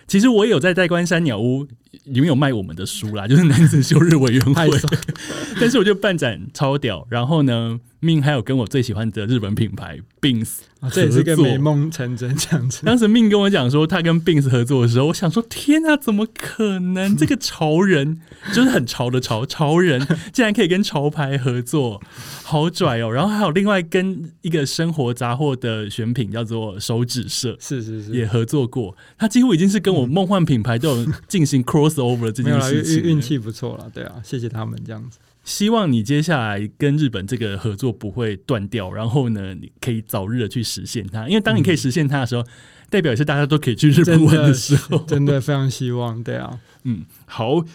[0.07, 1.67] 其实我也有在代官山鸟屋
[2.05, 4.69] 里面有卖我们的书啦， 就是男子休日委员会。
[5.59, 7.79] 但是我觉得办展超屌，然后呢。
[8.01, 10.59] 命还有跟我最喜欢的日本品牌 Bins
[10.93, 12.85] 这也是个美梦成真这样子。
[12.85, 17.13] 当时命跟我讲说他跟 Bins 合作的时候，我想说天啊，怎么可能？
[17.19, 18.21] 这个潮人
[18.53, 19.99] 就是很潮的潮潮人，
[20.31, 22.01] 竟然可以跟潮牌合作，
[22.45, 23.11] 好拽哦！
[23.11, 28.95] 然后还有另外跟一个生活杂货的选品叫做手指社，是是是，也合作过。
[29.17, 35.19] 他几乎已经是跟我梦幻品牌都有进行 cross over 这件事情，运气不错了，对啊，谢谢他们这样子。
[35.45, 41.27] 希望你接下来跟日本这个合作不会断掉，然后呢，你可以早日的去实现它。
[41.27, 42.43] 因为当你可以实现它的时候，
[42.89, 46.21] 代表是大家都可以去日本玩的时候，真的非常希望。
[46.21, 47.65] 对啊，嗯，好，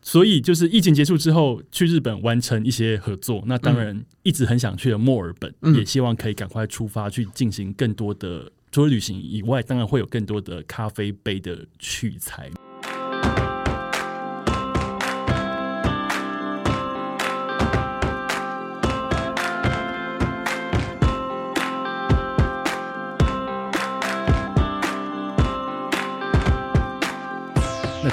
[0.00, 3.42] 所以就是疫情结束之后去日本完成一些合作。
[3.46, 12.50] 那当然一直很想去的墨尔本，也希望可以赶快出发去进行更多的除了旅行以外，当然会有更多的咖啡杯的取材。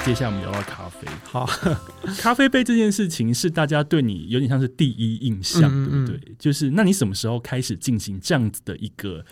[0.04, 1.06] 接下来我们聊到咖啡。
[1.24, 1.46] 好，
[2.18, 6.34] 咖啡杯这件事情是大家对你有点像是第一印象，嗯嗯对不对？
[6.38, 9.24] 就是那你什么时候开始进行这样子的一个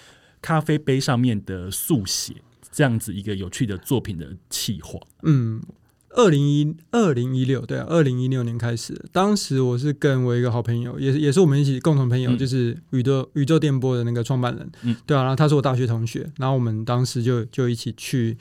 [0.42, 2.34] 咖啡杯上面的速写，
[2.70, 5.00] 这样子一个有趣的作品的企划？
[5.22, 5.62] 嗯，
[6.10, 18.36] 二零一二零一六，对啊，二零一六年开始，当时我是跟我一个好朋友，也是也是我们一起共同朋友，嗯就是宇宙宇宙电波的那个创办人，嗯，对啊，然后他是我大学同学，然后我们当时就就一起去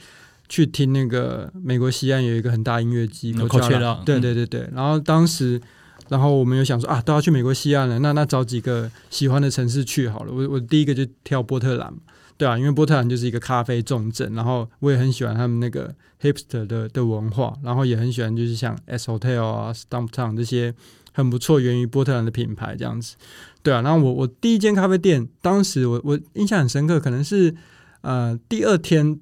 [0.48, 5.62] 去听那个美国西岸有一个很大音乐季嗯 Coachella Coachella，对嗯对对对，然后当时。
[6.08, 10.32] 然后我们有想说啊，都要去美国西岸了，那那找几个喜欢的城市去好了。
[10.32, 11.92] 我我第一个就挑波特兰，
[12.38, 20.76] 对啊，因为波特兰就是一个咖啡重镇，然后我也很喜欢他们那个 hipster 的的文化，然后也很喜欢就是像 S Hotel 啊、Stumptown 这些
[21.12, 23.16] 很不错源于波特兰的品牌这样子，
[23.64, 23.82] 对啊。
[23.82, 27.56] 然后我我第一间咖啡店，当时我我印象很深刻，可能是
[28.02, 29.20] 呃第二天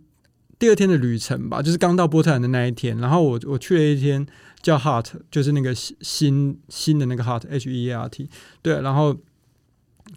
[0.63, 4.25] 第二天的旅程吧，就是刚到波特兰的那一天，然后我我去了一天
[4.61, 8.29] 叫 Heart，就是那个新新新的那个 Heart H E A R T，
[8.61, 9.13] 对，然后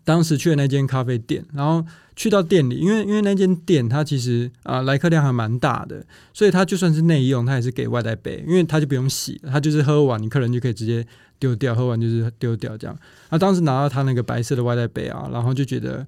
[0.05, 11.05] 当时去的那间咖啡店，然后去到店里，因为因为那间店它其实啊、来客量还蛮大的，所以它就算是内用，它也是给外带杯，因为它就不用洗，它就是喝完你客人就可以直接
[11.41, 12.97] 丢掉，喝完就是丢掉这样。
[13.31, 16.07] 那当时拿到他那个白色的外带杯啊，然后就觉得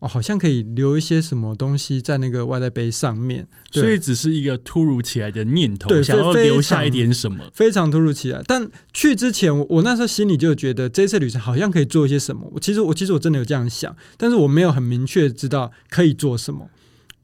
[0.00, 7.50] 哦，好像可以留一些什么东西在那个外带杯上面，所以只是一个突如其来的念头，对想要非留下一点什么。
[7.52, 8.42] 非常突如其来。
[8.46, 12.50] 但去之前，我我那时候心里就觉得这次旅程好像可以做一些什么。
[12.52, 16.68] 我其实我其实我真的有这样想，但是我没有很明确知道可以做什么。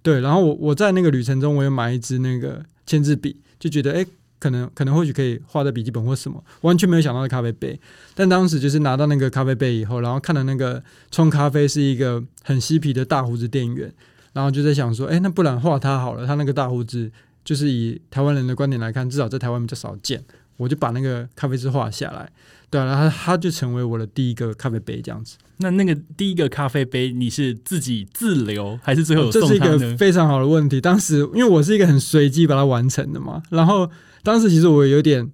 [0.02, 4.06] 对，然后我我在那个旅程中，我也买一支那个签字笔，就觉得诶，
[4.38, 7.78] 可能可能或许可以画在笔记本或什么，完全没有想到的咖啡杯。
[8.14, 13.92] 但当时就是拿到那个咖啡杯以后，然后看到那个冲咖啡是一个很嬉皮的大胡子店员，
[14.32, 17.10] 然后就在想说，诶，那不然画他好了，他那个大胡子
[17.44, 20.24] 就是以台湾人的观点来看，至少在台湾比较少见。
[20.58, 22.30] 我就把那个咖啡师画下来，
[22.70, 25.36] 对、啊，然后他就成为我的第一个咖啡杯这样子。
[25.58, 29.96] 那那个第一个咖啡杯，你是自己自留，还是最后有哦这是一个？
[29.98, 30.80] 非常好的问题。
[30.80, 33.90] 当时因为我是一个很随机把它完成的嘛，然后
[34.26, 35.30] 当时其实我有点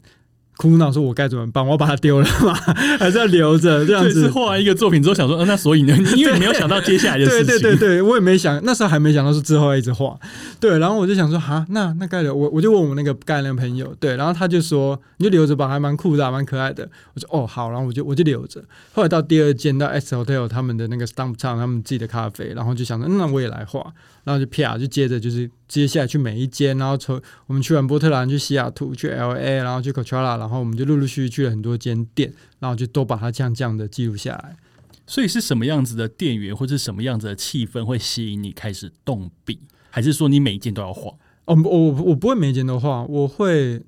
[0.59, 1.65] 苦恼，说我该怎么办？
[1.65, 2.53] 我要把它丢了吗？
[3.01, 4.29] 还是要留着这样子？
[4.31, 5.97] 画完一个作品之后想说，呃，那所以呢？
[6.15, 7.47] 因为没有想到接下来的事情。
[7.47, 10.15] 对对对对，我也没想，那时候还没想到是之后要一直画。
[10.61, 16.89] 对，然后我就想说，哈，那那该留我，我就问我那个概念朋友，对，然后他就说，你就留着吧，还蛮酷的啊、蛮可爱的。
[17.15, 18.63] 我说哦好，然后我就我就留着。
[18.93, 23.93] 后来到第二间到 S Hotel 他们的那个 Stump Town 他们自己的咖啡，然后就想着，嗯那我也来画，
[24.25, 34.57] 然后就啪就接着就是接下来去每一间，然后从我们去完波特兰，去西雅图，去 L A，然后去 Coachella，然后我们就陆陆续续去了很多间店，然后就都把它这样这样的记录下来。
[35.05, 39.59] 所以是什么样子的店员，或者什么样子的气氛会吸引你开始动笔，
[39.91, 41.13] 还是说你每一件都要画？
[41.47, 43.83] 哦，我我我不会每一件都画，我会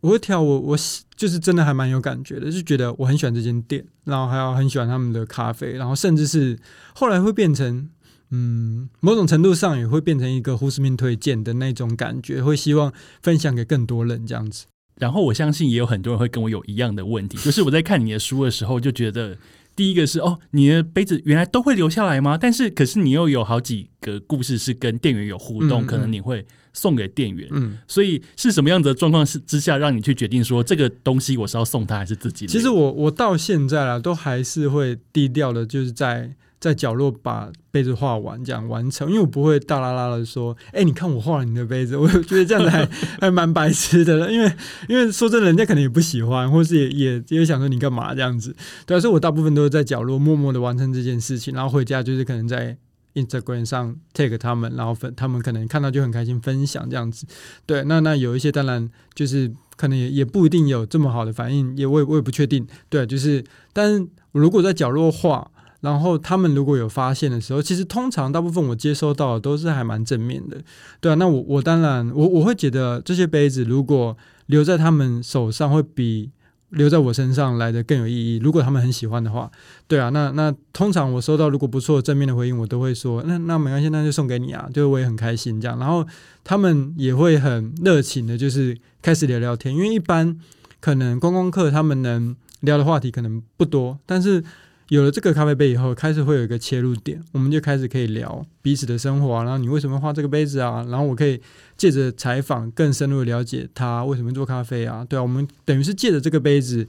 [0.00, 6.58] 我会挑我我喜就是真的还蛮有感觉的，就觉得我很喜欢这间店，然后还有很喜欢他们的咖啡，然后甚至是
[6.94, 7.88] 后来会变成
[8.30, 14.66] 嗯某种程度上也会变成一个胡思明推荐的那种感觉，会希望分享给更多人这样子。
[14.96, 19.36] 然后我相信也有很多人会跟我有一样的问题，就是我在看你的书的时候，就觉得
[19.76, 22.38] 第一个是哦，你的杯子原来都会留下来吗？
[22.40, 27.46] 但是可是你又有好几个故事是跟店员有互动，嗯可能你会送给店员。
[27.52, 32.46] 嗯，所以是什么样子的状况是之下，让你去决定说这个东西我是要送他还是自己？
[32.46, 36.34] 其实我我到现在啦，都还是会低调的，就是在
[36.66, 39.08] 在角落把杯子画完，这样完成。
[39.08, 42.84] 因为我不会大啦啦的说，哎、你看我画了你的杯子，我觉得这样子还
[43.22, 44.30] 还蛮白痴的。
[44.32, 44.52] 因为
[44.88, 48.56] 因为说真的，人家可能也不喜欢，或是也也也想说你干嘛这样子。
[48.84, 52.76] 对啊，所以我大部分都是在角落默默的完成这件事情，然后回家就是可能在
[53.14, 57.24] Instagram 上 tag 他们，然后分他们可能看到就很开心分享这样子。
[57.64, 62.66] 对，那那有一些当然就是可能也也不一定有这么好的反应，也我也我也不确定。
[62.88, 65.50] 对，就是但是如果在角落画。
[65.80, 70.56] 然后他们如果有发现的时候，其实通常大部分我接收到的都是还蛮正面的，
[71.00, 71.14] 对啊。
[71.16, 76.30] 那我我当然我我会觉得这些杯子如果留在他们手上，会比
[76.70, 78.38] 留在我身上来的更有意义。
[78.42, 79.50] 如果他们很喜欢的话，
[79.86, 80.08] 对啊。
[80.08, 85.78] 那那通常我收到如果不错正面的回应，我都会说那那没关系，那就送给你啊，就是我也很开心这样。
[85.78, 86.04] 然后
[86.42, 90.36] 他们也会很热情的，就是开始聊聊天，因为一般
[90.80, 94.42] 可能观光客他们能聊的话题可能不多，但是
[94.88, 100.84] 有了这个咖啡杯以后，开始会有一个切入点，我们就开始可以聊彼此的生活啊，然后你为什么画这个杯子啊？
[100.88, 101.40] 然后我可以
[101.76, 105.04] 借着采访更深入的了解他为什么做咖啡啊？
[105.08, 106.88] 对啊，我们等于是借着这个杯子。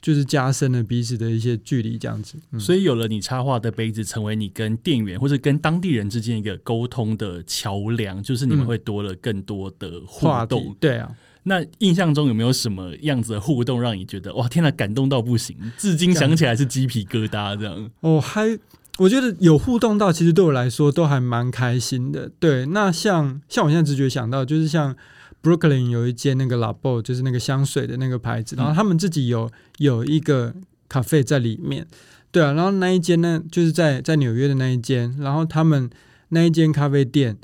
[0.00, 2.38] 就是加深了彼此的一些距离，这样子。
[2.56, 10.76] 所以有了你插画的杯子，成为你跟店员或者跟当地人之间一个沟通的桥梁，就是你们会多了更多的互动。
[10.78, 11.10] 对啊，
[11.44, 17.90] 那印象中有没有什么样子的互动，让你觉得哇，天哪，感动到不行，至今想起来是鸡皮疙瘩这样？
[18.00, 18.58] 哦，还
[18.98, 22.30] 我觉得有互动到，其实对我来说都还蛮开心的。
[22.38, 24.96] 对，那像像我现在直觉想到，就是像。
[25.40, 29.48] Brooklyn 有一间那个 La Bo，就是那个香水的那个牌子，然后他们自己有
[29.78, 30.52] 有一个
[30.88, 31.86] 咖啡在里面，
[32.32, 35.88] 对啊，然后那一间呢，就是在在纽约的那一间，然后他们
[36.30, 37.38] 那一间咖啡店，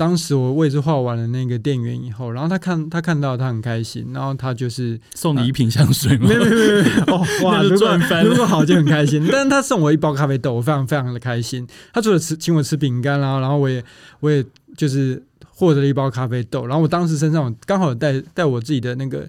[0.00, 6.26] 当时我位置画完了那个店员以后，然后他看他看到他很开心，然后他就是送你一瓶香水吗？
[6.26, 11.66] 没有没有没有哦， 哇，就赚翻如果好就很开心，但是他送我一包咖啡豆，我非常非常的开心。
[11.92, 13.84] 他除了吃请我吃饼干啦，然后我也
[14.20, 14.42] 我也
[14.76, 15.22] 就是。
[15.52, 19.28] 获得了一包咖啡豆，然后我当时身上刚好带带我自己的那个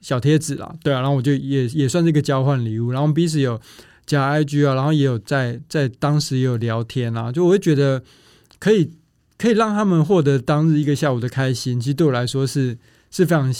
[0.00, 3.60] 小贴纸啦，对啊，然后我就也 也算是一个交换礼物，然后彼此有
[4.06, 8.02] 加 IG 啊，然后也有在在当时也有聊天啊，就我会觉得
[8.58, 8.90] 可以
[9.38, 12.76] 可以让他们获得当日一个下午的开心，其实对我来说是
[13.10, 13.52] 是非常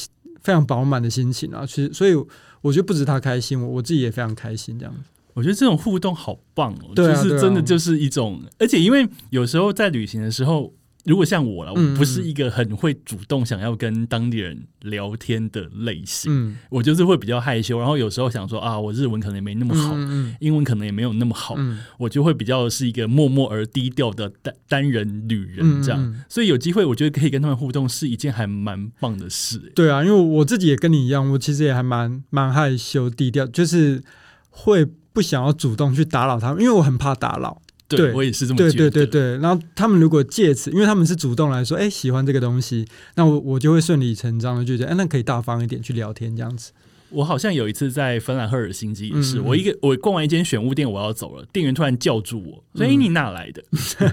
[0.42, 2.14] 非常饱满的心情啊，其实所以
[2.62, 4.94] 我觉得不止他开心，我我自己也非常开心这样。
[5.34, 10.72] 我觉得这种互动好棒哦，就是真的就是一种，而且因为有时候在旅行的时候。
[11.06, 19.94] 如果像我了，我不是一个很会主动想要跟当地人聊天的类型，我就是会比较害羞，然后有时候想说啊，我日文可能也没那么好，
[20.40, 21.56] 英文可能也没有那么好，
[21.98, 26.14] 我就会比较是一个默默而低调的单单人旅人这样。
[26.28, 29.72] 所以有机会，我觉得可以跟他们互动是一件还蛮棒的事。
[29.74, 34.02] 对啊，因为我自己也跟你一样，我其实也还蛮蛮害羞低调，就是
[34.50, 37.62] 会不想要主动去打扰他们，因为我很怕打扰。
[37.88, 38.72] 对，我也是这么觉得。
[38.72, 46.72] 对对对对，然后他们如果借此，因为他们是主动来说，哎，喜欢这个东西，那我我就会顺理成章的就觉得，哎，那可以大方一点去聊天这样子。
[47.10, 53.62] 我好像有一次在芬兰赫尔辛基也是，我一个我逛完一间选物店，我要走了，店员突然叫住我，说：“哎，你哪来的？”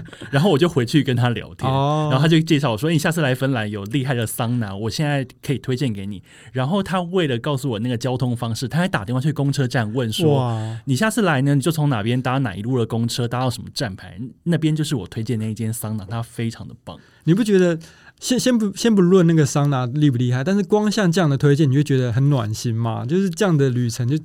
[0.30, 17.78] 然后我就回去跟他聊天，然后他就介绍我说：“你下次来芬兰有厉害的桑拿，我现在可以推荐给你。”然后他为了告诉我那个交通方式，他还打电话去公车站问说：“你下次来呢，你就从哪边搭哪一路的公车，搭到什么站牌，那边就是我推荐那一间桑拿，它非常的棒。”你不觉得？
[18.20, 23.04] 先先不先不论那个桑拿厉不厉害，但是光像这样的推荐，你就觉得很暖心嘛？
[23.04, 24.16] 就是这样的旅程，就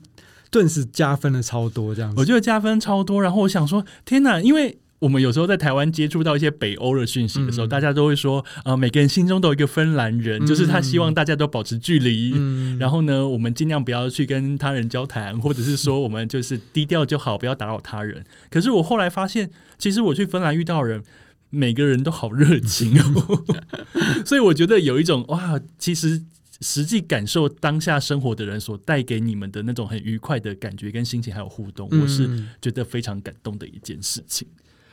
[0.49, 1.93] 顿时加分了超多。
[1.93, 3.21] 这样，我觉得加分超多。
[3.21, 4.39] 然后我想说，天哪！
[4.39, 12.33] 因为我们有时候在台湾接触到一些北欧的讯息的时候，大家都会说，呃，每个人心中都有一个芬兰人，就是他希望大家都保持距离。
[12.79, 18.23] 然后呢，我们尽量不要去跟他人交谈，或者是说我们就是低调就好，不要打扰他人。
[18.49, 21.03] 可是我后来发现，其实我去芬兰遇到人。
[21.49, 23.43] 每个人都好热情哦，
[24.25, 26.21] 所以我觉得有一种哇，其实
[26.61, 32.29] 实际感受当下生活的人所带给你们的那种很愉快的感觉跟心情还有互动，我是
[32.61, 34.47] 觉得非常感动的一件事情。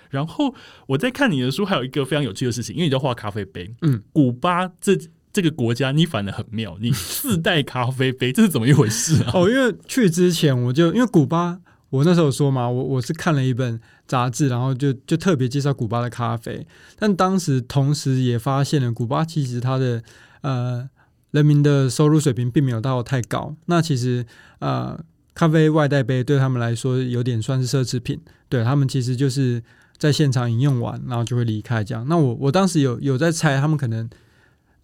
[0.09, 0.55] 然后
[0.87, 4.97] 我在看你的书，还有一个非常有趣的事情，因为你在画咖啡杯，嗯，古巴这
[5.33, 9.33] 这个国家你反的很妙，你自带咖啡杯，这是怎么一回事啊？
[9.35, 11.61] 哦，因为去之前我就因为古巴。
[11.91, 16.67] 我那时候说嘛，我我是看了一本杂志，然后就就特别介绍古巴的咖啡，
[16.99, 20.03] 但当时同时也发现了古巴其实它的
[20.43, 20.89] 呃
[21.33, 24.25] 人民的收入水平并没有到太高，那其实
[24.61, 24.99] 呃
[25.35, 29.63] 咖啡外带杯对他们来说有点算是奢侈品，对他们其实就是
[29.99, 32.07] 在现场饮用完，然后就会离开这样。
[32.09, 34.09] 那我我当时有有在猜，他们可能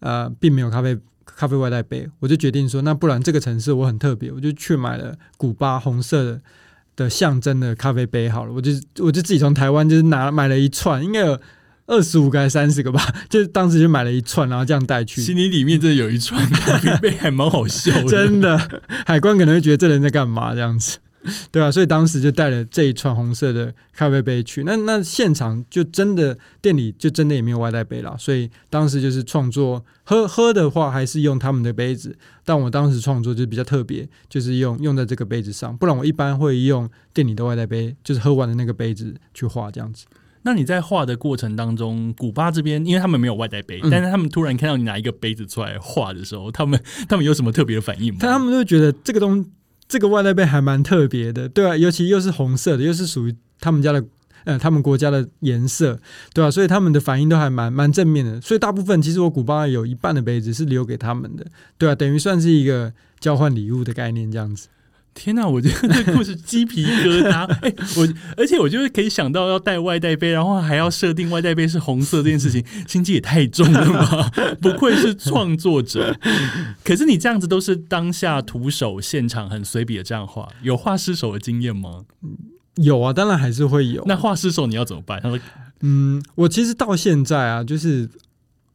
[0.01, 6.41] 呃并没有咖啡咖啡外带杯，我就决定说，那不然这个城市我很特别，我就去买了古巴红色的。
[6.97, 11.39] 的象征的咖啡杯好了，我就我就自己从台湾就是拿买了一串，应该有
[11.87, 15.21] 二十五个还是三十个吧，就当时就买了一串，然后这样带去。
[15.21, 18.05] 心里里面真的有一串咖啡杯，还蛮好笑的。
[18.11, 20.99] 真的，海关可能会觉得这人在干嘛这样子。
[21.53, 24.65] 对啊，所以当时就带了这一串红色的咖啡杯去。
[24.65, 35.77] 那那现场就真的店里就真的也没有外带杯了，所以当时就是创作喝喝的话还是用他们的杯子，但我当时创作就比较特别，就是用用在这个杯子上。
[35.77, 40.07] 不然我一般会用店里的外带杯，就是喝完的那个杯子去画这样子。
[40.43, 48.19] 那你在画的过程当中，古巴这边因为他们没有外带杯，但是他们突然看到你拿一个杯子出来画的时候，他们他们有什么特别的反应吗？
[48.21, 49.47] 他们就觉得这个东。
[49.93, 54.03] 这个外带杯还蛮特别的，对啊，尤其又是红色的，又是属于他们家的，
[54.45, 56.01] 呃，他们国家的颜色，
[56.33, 58.41] 对啊，所以他们的反应都还蛮蛮正面的。
[58.41, 61.45] 所以大部分其实我古巴有一半的杯子是留给他们的，
[61.77, 62.91] 对啊，等于算是一个
[63.21, 64.69] 交换礼物的概念这样子。
[65.15, 67.45] 天哪，我觉得这故事鸡皮疙瘩。
[67.63, 74.31] 哎，我而且我就是可以想到要带外带杯，然后还要设定外带杯是红色这件事情， 心机也太重了吧？
[74.61, 76.19] 不愧是创作者。
[76.83, 82.05] 可是你这样子都是当下徒手现场很随笔的这样画，有画失手的经验吗？
[82.77, 84.03] 有啊，当然还是会有。
[84.07, 85.21] 那画失手你要怎么办？
[85.23, 85.39] 他说
[85.83, 88.09] ：“嗯，我其实到现在啊，就是。”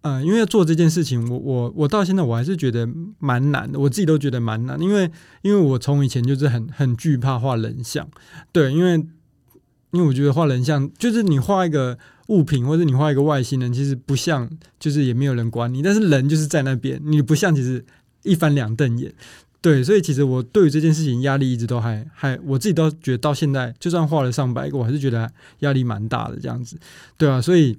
[0.02, 2.88] 嗯，因为做这件事情，我我我到现在我还是觉得
[3.20, 8.08] 蛮难的，我自己都觉得蛮难，因为因为我从以前就是很很惧怕画人像，
[8.54, 8.94] 对，因为
[9.92, 17.84] 因为我觉得画人像就是你画一个物品或者你画一个外星人，其实不像，就是也没有人管你，但是人就是在那边，你不像，其实
[18.24, 19.12] 一翻两瞪眼，
[19.62, 25.30] 对，所以其实我对于这件事情压力一直都还还，我自己都觉得到现在，就算画了上百个，我还是觉得
[25.60, 26.78] 压力蛮大的这样子，
[27.18, 27.78] 对啊，所以。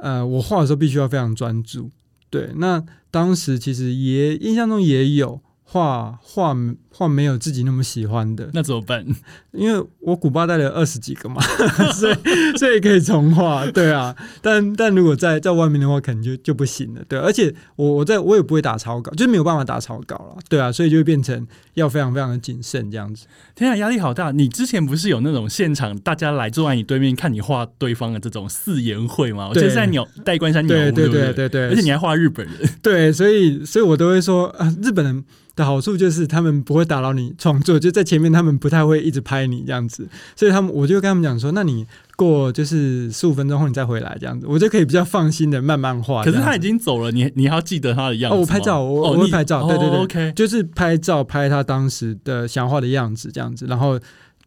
[0.00, 1.90] 呃，我画的时候必须要非常专注。
[2.30, 5.40] 对，那当时其实也印象中也有。
[5.70, 6.56] 画画
[6.90, 9.04] 画没有自己那么喜欢的，那怎么办？
[9.52, 11.42] 因为我古巴带了二十几个嘛，
[11.92, 12.14] 所以
[12.56, 14.16] 所以可以重画，对啊。
[14.40, 17.18] 但但如果在在外面的话，可能就就不行了，对。
[17.18, 20.72] 而且我我在我也不会打草稿，就是没有办法打草稿了，对啊。
[20.72, 23.26] 所以就会变成要非常非常的谨慎这样子。
[23.54, 24.30] 天啊，压力好大！
[24.30, 29.48] 你之前不是有那种现场大家来坐在你对面看你画对方的这种四言会吗？
[29.50, 35.22] 我记得在鸟代官山鸟屋，对对对对，而且你还画日本人， 对，所以所以我都会说啊，日本人。
[35.58, 41.84] 的好处就是他们不会打扰你创作，就在前面他们不太会一直拍你这样子，所以他们我就跟他们讲说，那你
[42.16, 46.22] 过就是十五分钟后你再回来这样子，我就可以比较放心的慢慢画。
[46.24, 53.98] 可是他已经走了，你你还要记得他的样子哦，我拍照，我我会拍照，对对对，OK，就是拍照拍他当时的想画的样子这样子，然后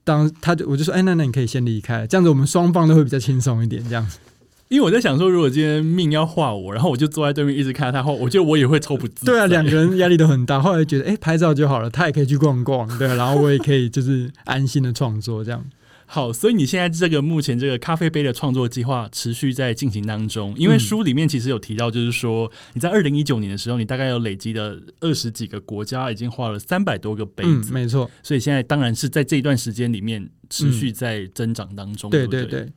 [0.03, 4.17] 当他就我就说，哎，那那你可以先离开，这样子我们双方都会比较轻松一点这样子。
[4.71, 9.25] 因为我在想说，如果今天命要画我，然后我就坐在对面一直看他画，我觉得我也会抽不自。
[9.25, 10.61] 对啊，两个人压力都很大。
[10.61, 15.61] 后来觉得，哎，拍照就好了，他也可以去逛逛，对，然后我也可以就是安心的创作这样。
[16.05, 20.53] 好，所以你现在这个目前这个咖啡杯的创作计划持续在进行当中。
[20.55, 28.09] 因为书里面其实有提到，就是说你在二零一九年的时候，你大概有累积的二十几个国家已经画了三百多个杯子，没错。
[28.23, 32.09] 所以现在当然是在这一段时间里面持续在增长当中。
[32.09, 32.71] 对对对。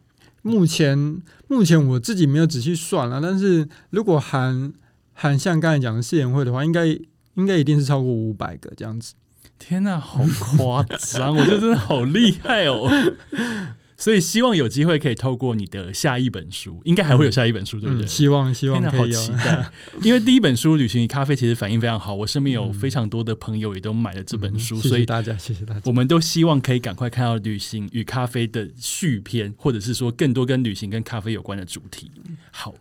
[0.44, 4.72] 目前目前我自己没有仔细算了，但是如果含
[5.14, 6.86] 含像刚才讲的试演会的话，应该
[7.34, 9.14] 应该一定是超过五百个这样子。
[9.58, 11.34] 天哪，好夸张！
[11.34, 12.90] 我觉得真的好厉害哦。
[13.96, 18.06] 所以希望有机会可以透过你的下一本书，应该还会有下一本书，对不对？
[18.06, 19.70] 希望希望好期待，
[20.02, 25.80] 因为第一本书《旅行与咖啡》其实反应非常好，我身边有非常多的朋友也都买了这本书，所以大家谢谢大家。
[25.84, 32.10] 我们都希望可以赶快看到《旅行与咖啡》的续篇，或者是说更多跟旅行跟咖啡有关的主题。
[32.50, 32.74] 好，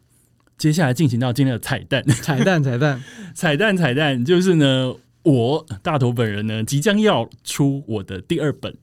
[0.57, 2.99] 接下来进行到今天的彩蛋，彩蛋， 彩蛋，
[3.35, 8.75] 彩蛋，彩蛋，就是呢，我大头本人呢即将要出我的第二本。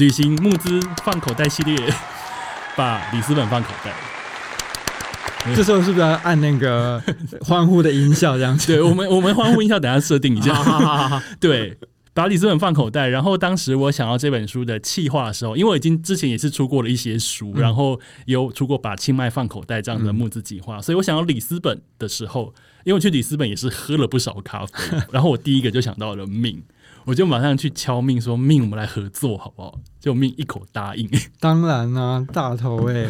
[0.00, 1.76] 旅行募资放口袋系列，
[2.76, 3.92] 把里斯本放口袋。
[5.54, 7.00] 这时候是不是要按那个
[7.42, 8.36] 欢呼的音效？
[8.36, 8.72] 这样子？
[8.72, 10.52] 对，我们我们欢呼音效等下设定一下。
[11.38, 11.76] 对，
[12.12, 13.06] 把里斯本放口袋。
[13.06, 22.52] 然后当时我想要这本书的企划的时候，因为我已经之前也是出过了一些书，然后有出过把清迈放口袋这样的募资计划，所以我想要里斯本的时候，
[22.84, 26.60] 因为我去里斯本也是喝了不少咖啡，然后我第一个就想到了命。
[27.04, 29.78] 我就马上去敲命，说命，我们来合作好不好？
[30.00, 31.08] 就命一口答应。
[31.38, 33.08] 当然啦，大头 哎，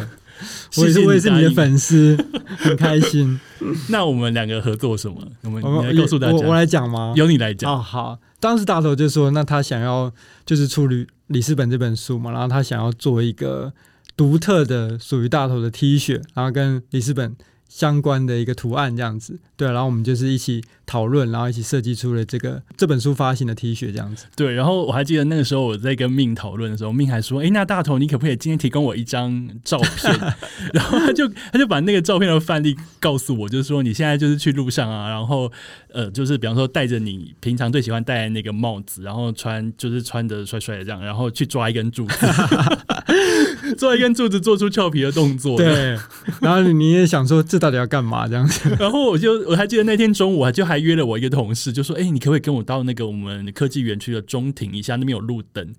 [0.77, 2.17] 我也是我也是你的粉丝，
[2.57, 3.39] 很开心。
[3.89, 5.15] 那我们两个合作什么？
[5.43, 7.13] 我们来告诉大家，我来讲吗？
[7.15, 7.77] 由你来讲哦。
[7.81, 10.11] 好，当时大头就说，那他想要
[10.45, 13.73] 就是出里里斯本这本书嘛，然后他想要做一个
[14.17, 17.35] 独特的属于大头的 T 恤，然后跟里斯本。
[17.67, 24.25] 相关的一个图案这样子，对，然后我们就是一起讨论，然后一起设计出了这个这本书发行的 T 恤这样子。
[24.35, 30.17] 对，然后我还记得那个时候我在跟命讨论的时候，命还说：“哎，那大头，你可不可以今天提供我一张照片？”
[30.73, 35.51] 然后他就他就把那个照片的范例告诉我，就是说你现在就是去路上啊，然后
[35.91, 42.25] 呃，就是比方说戴着你平常最喜欢戴的那个帽子，然后穿就是穿的帅帅的这样，然后去抓一根柱子，
[43.73, 45.57] 抓一根柱子做出俏皮的动作。
[45.57, 45.97] 对，
[46.39, 47.59] 然后你也想说这。
[47.65, 48.69] 到底要干嘛这样子？
[48.79, 54.95] 然后我就我还记得那天中午，就还约了我一个同事，就说：“哎，你可不可以跟我到那个我们科技园区的中庭一下？
[54.97, 55.73] 那边有路灯。”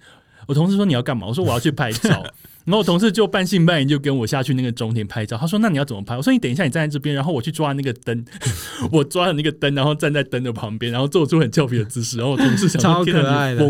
[0.48, 2.10] 我同事说：“你要干嘛？”我说：“我要去拍照。
[2.66, 5.36] ”然后我同事就半信半疑，就跟我下去那个中庭拍照。
[5.36, 8.24] 他说：“那你要怎么拍？”我说：“你等一下，你站在这边，然后我去抓那个灯。
[8.90, 12.16] 我抓了那个灯，然后站在灯的旁边，然后做出很俏皮的姿势。
[12.18, 13.64] 然后我同事想：超可爱的。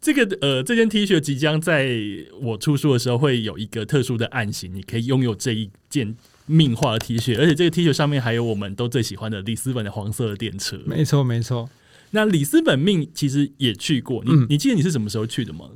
[0.00, 1.96] 这个呃，这件 T 恤即将在
[2.40, 6.16] 我出书的时候会有一个特殊的案型，你可以拥有这一件。
[6.46, 10.76] 命画的 T 恤，而且这个 T 恤上面还有我们都最喜欢的里斯本的黄色的电车。
[10.84, 11.70] 没错，没错。
[12.10, 15.66] 那里斯本命其实也去过，你、嗯你记得你是什么时候去的吗？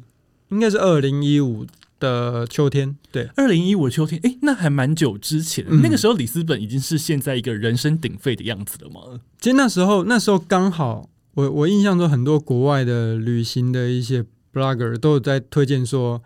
[0.49, 1.65] 应该是二零一五
[2.01, 5.65] 的秋天，对，二零一五秋天，诶，那还蛮久之前。
[5.69, 9.21] 嗯那个时候里斯本已经是现在一个人声鼎沸的样子了吗？
[9.39, 16.23] 其实那时候那时候刚好，我我印象中很多国外的旅行的一些 blogger 都有在推荐说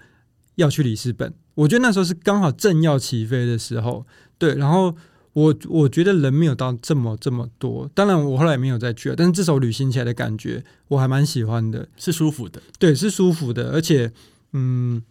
[0.57, 1.33] 要去里斯本。
[1.55, 4.07] 我觉得那时候是刚好正要起飞的时候，
[4.39, 4.55] 对。
[4.55, 4.95] 然后
[5.33, 11.89] 我我觉得人没有到这么这么多，当然我后来也没有再去了，但是至少旅行起来的感觉我还蛮喜欢的。
[11.97, 12.63] 是舒服的。
[12.79, 14.13] 对，是舒服的，而且，
[14.53, 15.03] 嗯，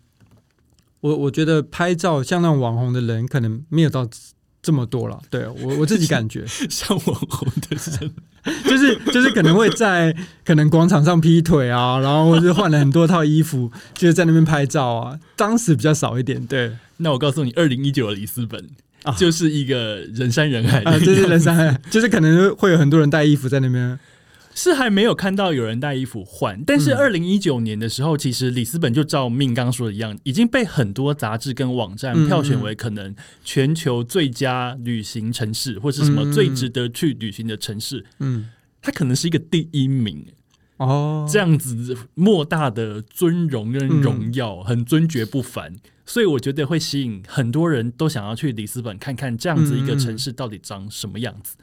[1.02, 4.08] 我我觉得拍照像那种网红的人可能没有到
[4.62, 5.20] 这么多了。
[5.30, 8.12] 对我我自己感觉， 像网红的人，
[8.66, 15.20] 就是就是可能会在可能广场上劈腿啊，然后或者换了很多套衣服，就是在那边拍照啊。
[15.36, 18.60] 当时比较少一点，对那我告诉你，二零一九的里斯本、
[19.04, 23.98] 啊就是一个人山人海就是人山人海，就是可能会有很多人带衣服在那边。
[24.58, 38.50] 是还没有看到有人带衣服换，但是嗯二零一九年的时候，其实里斯本就照命刚刚说的一样，已经被很多杂志跟网站嗯票选为可能全球最佳旅行城市，或是什么嗯最值得去旅行的城市，嗯，
[38.82, 40.26] 它可能是一个第一名。
[40.78, 51.56] 哦，这样子莫大的尊荣跟荣耀，很尊爵不凡，所以我觉得会吸引很多人都想要去里斯本看看这样子一个城市到底长什么样子。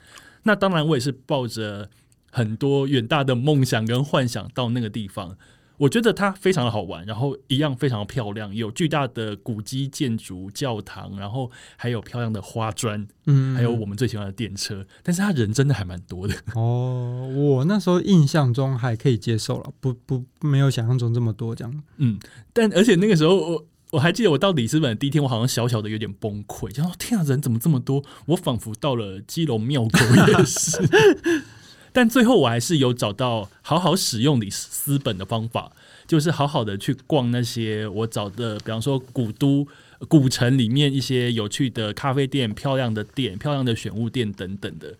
[0.45, 1.88] 那当然，我也是抱着
[2.35, 5.39] 很多远大的梦想跟幻想到那个地方。
[5.76, 14.87] 我觉得它非常的好玩，然后一样非常漂亮，有巨大的古迹建筑、教堂，然后还有漂亮的花砖，嗯，还有我们最喜欢的电车。
[15.03, 16.35] 但是他人真的还蛮多的。
[16.55, 21.82] 哦，我那时候印象中还可以接受了，不不没有想象中这么多这样。
[21.97, 22.20] 嗯，
[22.53, 28.05] 但而且那个时候我我还记得我到里斯本的第一天，我好像小小的有点崩溃，就说天啊，人怎么这么多？
[28.26, 30.78] 我仿佛到了基隆庙口夜市。
[31.95, 35.70] 但最后我还是有找到好好使用里斯本的方法，
[36.09, 39.64] 就是好好的去逛那些我找的，比方说古都、
[40.09, 44.92] 古城里面一些有趣的咖啡店、漂亮的店、漂亮的选物店等等的。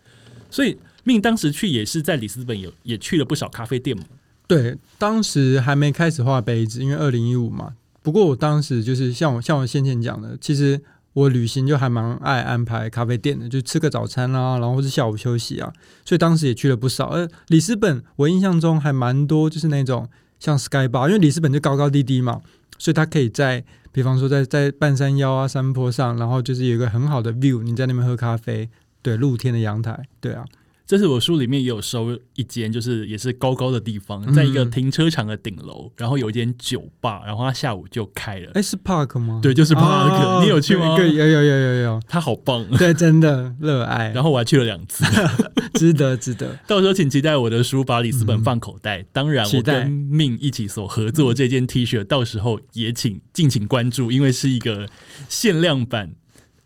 [0.49, 4.05] 所以命当时去也是在里斯本有也去了不少咖啡店嘛。
[4.47, 7.75] 对，当时还没开始画杯子，因为二零一五嘛。
[8.01, 10.79] 不过我当时就是像我像我先前讲的，其实
[11.15, 15.71] 我旅行就还蛮爱安排咖啡店的，就吃个早餐啊、然后是下午休息啊。
[16.03, 17.07] 所以当时也去了不少。
[17.07, 20.09] 而里斯本我印象中还蛮多，就是那种
[20.39, 22.41] 像 Sky Bar，因为里斯本就高高低低嘛，
[22.77, 23.63] 所以它可以在
[23.93, 28.69] 比方说在在半山腰啊山坡上，然后就是有一个很好的 view，你在那边喝咖啡，
[29.01, 30.43] 对，露天的阳台，对啊，
[30.87, 38.51] 这是我书里面也有收一间，就是也是高高的地方，嗯在一个停车场的顶楼，然后有一间酒吧，然后他下午就开了。
[38.53, 39.39] 哎，是 Park 吗？
[39.41, 40.95] 对，就是 Park，、哦你有去吗？
[40.95, 45.03] 对，有有有有有，他好棒，对，真的热爱，然后我还去了两次。
[45.73, 46.57] 值得值得。
[46.67, 49.03] 到时候请期待我的书把里斯本放口袋。
[49.11, 54.87] 当然，我跟命一起所合作这件 T 恤，到时候也请敬请关注，因为是一个
[55.27, 56.13] 限量版。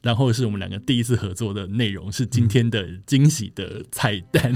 [0.02, 4.56] 然后是我们两个第一次合作的内容，是今天的惊喜的彩蛋。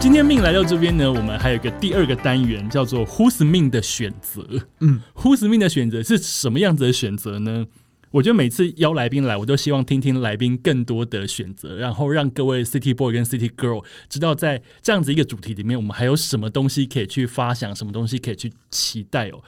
[0.00, 4.44] 今天命来到这边呢，我们还有一个第二个单元，叫做 “Who's 命的选择”。
[4.80, 7.66] 嗯，Who's 命的选择是什么样子的选择呢？
[8.10, 19.42] 我觉得每次邀来宾来，我都希望听听来宾更多的选择，然后让各位 City Boy 跟 City Girl 知道，在这样子一个主题里面，我们还有什么东西可以去发想，什么东西可以去期待哦。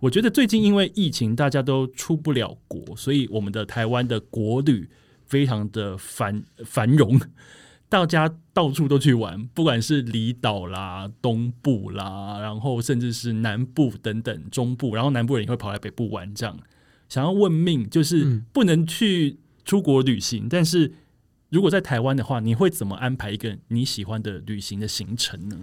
[0.00, 4.88] 我觉得最近因为疫情，大家都出不了国，所以我们的台湾的国旅
[5.26, 7.20] 非常的繁繁荣，
[7.88, 16.56] 大家到处都去玩，不管是离岛啦、东部啦，然后甚至是南部等等中部，然后南部人也会跑来北部玩，这样
[17.08, 20.92] 想要问命，就是嗯不能去出国旅行，但是
[21.50, 25.56] 如果在台湾的话，你会怎么安排一个你喜欢的旅行的行程呢？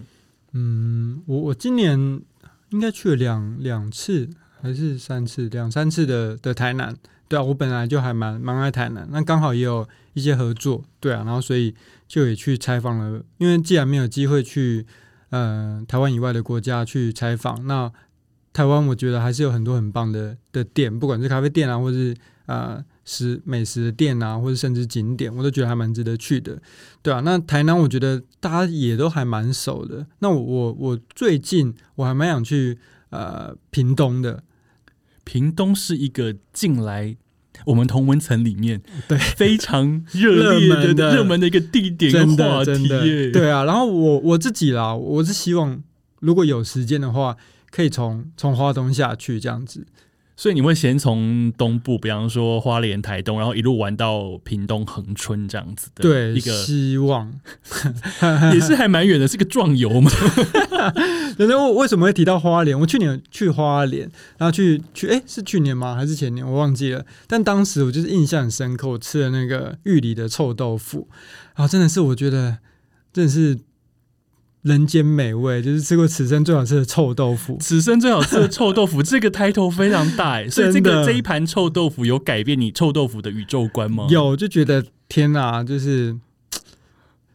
[0.52, 2.20] 嗯，我我今年
[2.70, 4.28] 应该去了两两次
[4.60, 6.96] 还是三次，两三次的的台南。
[7.28, 11.74] 对啊，我本来就还蛮蛮爱台南，那刚好也有一些合作，对啊，然后所以
[12.06, 13.20] 就也去采访了。
[13.38, 14.86] 因为既然没有机会去
[15.30, 17.92] 呃台湾以外的国家去采访，那
[18.56, 26.58] 台湾我觉得还是有很多很棒的的店，不管是咖啡店啊，或是呃食美食的店啊，或者甚至景点，我都觉得还蛮值得去的。
[27.02, 30.06] 对啊，那台南我觉得大家也都还蛮熟的。
[30.20, 32.78] 那我我我最近我还蛮想去
[33.10, 34.42] 呃屏东的，
[35.24, 37.14] 屏东是一个近来
[37.66, 43.30] 我们同文层里面对非常热烈的热门的热门的一个地点真跟话的真的题。
[43.32, 43.64] 对啊。
[43.64, 45.82] 然后我我自己啦，我是希望
[46.20, 47.36] 如果有时间的话，
[47.76, 49.84] 可以从从花东下去这样子。
[50.38, 57.32] 所以你会先从东部，比方说花莲、台东，然后一路玩到屏东恒春这样子的，对，一个希望。
[58.52, 60.10] 也是还蛮远的，是个壮游嘛。
[61.38, 62.78] 然后为什么会提到花莲？
[62.78, 65.94] 我去年去花莲，然后去去，哎，是去年吗？
[65.94, 66.46] 还是前年？
[66.46, 67.06] 我忘记了。
[67.26, 71.08] 但当时我就是印象很深刻，我吃了那个玉里的臭豆腐，
[71.54, 72.58] 然后真的是我觉得
[73.10, 73.58] 真的是
[74.66, 77.56] 人间美味，就是吃过此生最好吃的臭豆腐。
[77.60, 86.16] 此生最好吃的臭豆腐， 这个 title 非常大哎， 所以这个这一盘臭豆腐有改变你臭豆腐的宇宙观吗？，有就觉得天哪，就是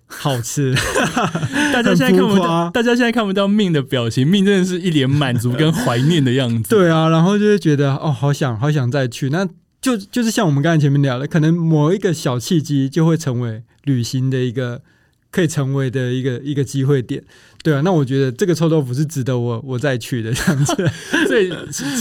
[0.07, 0.75] 好吃。
[1.73, 6.69] 大家现在看不到，大家现在看不到命的表情，命真的是一脸满足跟怀念的样子。
[6.69, 9.29] 对啊，然后就会觉得哦，好想好想再去。
[9.29, 9.47] 那
[9.79, 14.81] 就就是像我们刚才前面聊的，可能某一个小契机就会成为旅行的一个
[15.31, 17.23] 可以成为的一个一个机会点。
[17.63, 20.75] 对啊，那我觉得这个臭豆腐是值得我我再去的这样子。
[21.27, 21.51] 所以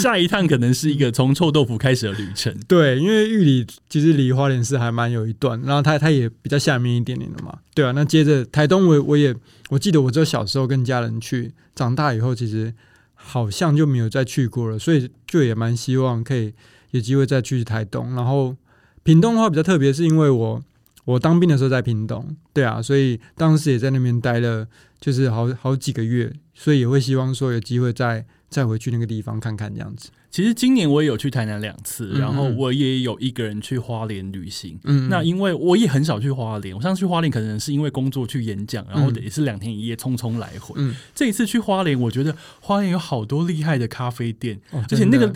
[0.01, 2.55] 下一趟可能是一个从臭豆腐开始的旅程。
[2.67, 7.59] 对，因为玉里其实离花莲市还蛮有一段，然后它它也比较下面一点点的嘛。
[7.75, 9.35] 对啊，那接着台东我我也
[9.69, 12.73] 我记得我只有小时候跟家人去，长大以后其实
[13.15, 16.55] 好像就没有再去过了，所以就也蛮希望可以
[16.93, 18.15] 有机会再去台东。
[18.15, 18.57] 然后
[19.03, 20.63] 屏东的话比较特别，是因为我
[21.05, 24.67] 我当兵的时候在屏东，对啊，所以当时也在那边待了
[25.01, 30.11] 就是好好几个月，所以也会希望说有机会再再回去那个地方看看这样子。
[30.31, 34.79] 其实今年我也有去台南两次，嗯然后我也有一个人去花莲旅行。
[34.85, 40.75] 嗯，那因为我也很少去花莲，我上次去花莲可能是因为工作去演讲，然后嗯也是两天一夜匆匆来回。
[40.77, 45.35] 嗯，这一次去花莲，我觉得花莲有好多厉害的咖啡店，哦而且那个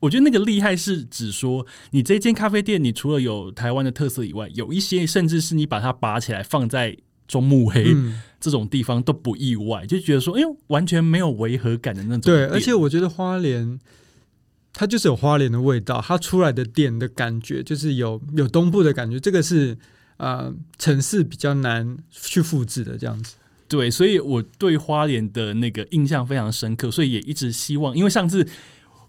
[0.00, 8.20] 我觉得那个厉害是指说，你这间咖啡店，你除了有台湾的特色以外，有一些甚至是你把它拔起来放在中目黑、嗯。
[8.38, 13.80] 这种地方都不意外，就觉得说，哎呦，完全没有违和感的那种对，而且我觉得花莲，
[14.72, 19.76] 它就是有花莲的味道，它出来的店的感觉就是有有东部的感觉，这个是
[20.18, 23.34] 呃城市比较难去复制的这样子。
[23.66, 28.46] 对，所以我对花莲的那个印象非常深刻，所以也一直希望，因为上次。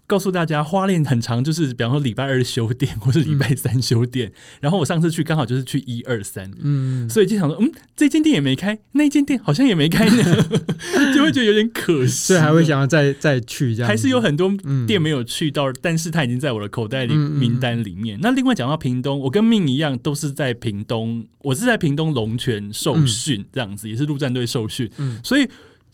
[0.08, 4.32] 告诉大家，花莲很长，就是比方说礼拜二休店，或是礼拜三休店。
[4.58, 10.48] 然后我上次去刚好就是去一二三，嗯，所以就想说，嗯，这间店也没开，那间店好像也没开呢，
[11.14, 12.28] 就会觉得有点可惜。
[12.28, 18.18] 所以还会想要再再去这样，还是有很多嗯店没有去到，但是它已经在我的口袋里名单里面。
[18.22, 25.46] 那另外讲到屏东，我跟命一样，都是在屏东，我是在屏东龙泉受训，这样子也是陆战队受训，嗯所以。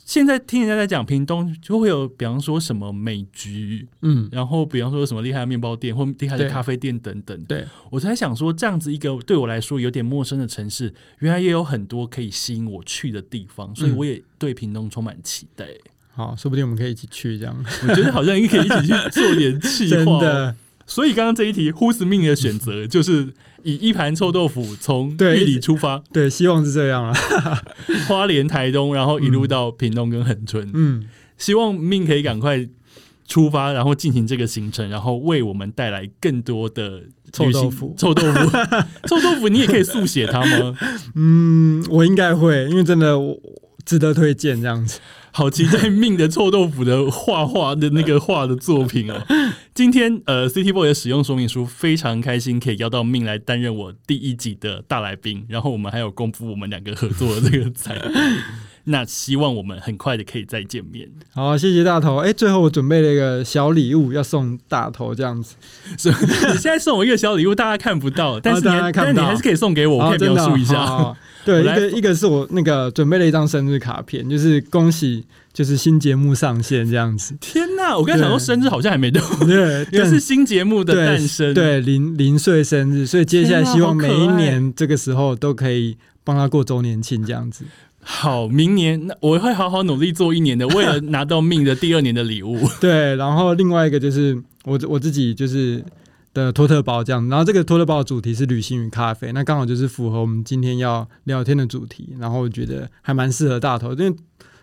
[0.04, 4.28] 现在听人家在讲屏东，就会有比方说什么美菊，嗯。
[4.30, 7.38] 然后比方说什么厉害的面包店或厉害的咖啡店等等。
[7.44, 15.66] 对，我才想说，这样子一个对我来说有点陌生的城市，原来也有很多可以吸引我去的地方，所以嗯我也对屏东充满期待。
[16.12, 20.20] 好，说不定我们可以一起去这样，我觉得好像也可以一起去做点计真划、
[20.86, 23.32] 所以刚刚这一题，Who's Me 的选择就是
[23.62, 27.14] 以一盘臭豆腐从对玉里出发，对，希望是这样啊。
[28.06, 30.70] 花莲、台东，然后一路到屏东跟恒春。
[30.74, 31.04] 嗯，
[31.38, 32.68] 希望命可以赶快
[33.26, 38.50] 出发，然后进行这个行程，然后为我们带来更多的臭豆腐臭豆腐，
[39.08, 40.76] 臭豆腐，你也可以速写它吗？
[41.14, 43.40] 嗯，我应该会，因为真的我
[43.86, 45.00] 值得推荐这样子。
[45.36, 49.20] 好期待命的臭豆腐的画画的那个画的作品哦！
[49.74, 58.12] 今天呃，City Boy 的使用说明书非常开心，可以邀到命来担任我第一集的大来宾，然后我们还有公布我们两个合作的这个彩蛋。
[58.84, 61.08] 那希望我们很快的可以再见面。
[61.32, 62.18] 好，谢谢大头。
[62.18, 65.56] 哎，最后我准备了一个小礼物要送大头，这样子。
[65.90, 65.96] 你
[66.52, 68.74] 现在送我一个小礼物，大家看不到，但是你
[69.12, 71.16] 你还是可以送给我，我可以描述一下。
[71.44, 77.36] 对，一个一个是我那个准备了一张生日卡片，就是恭喜，就是新节目上线这样子。
[77.40, 77.96] 天哪！
[77.96, 81.54] 我刚才想说生日好像还没到， 对，原来是新节目的诞生。
[81.54, 87.64] 对零零岁生日，所以接下来希望每一年这个时候都可以帮他过周年庆这样子。
[88.00, 92.58] 好，明年那我会好好努力做一年的，为了拿到命的第二年的礼物。
[92.80, 95.82] 对，然后另外一个就是我我自己就是
[96.34, 104.14] 的托特包这样，然后这个托特包的主题是旅行与咖啡，那刚好就是符合我们今天要聊天的主题，然后我觉得还蛮适合大头，因为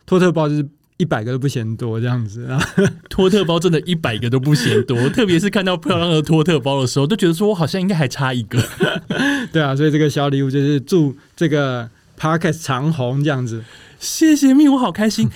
[0.05, 0.67] 托特包就是
[1.01, 2.65] 一百个都不嫌多这样子，然 后
[3.09, 8.63] 托特包真的一百个都不嫌多， 特别是看到漂亮的托特包的时候，都觉得说我好像应该还差一个。
[9.51, 11.89] 对啊，所以这个小礼物就是祝这个
[12.19, 13.63] Parkes 长红这样子。
[13.99, 15.29] 谢谢命，我好开心。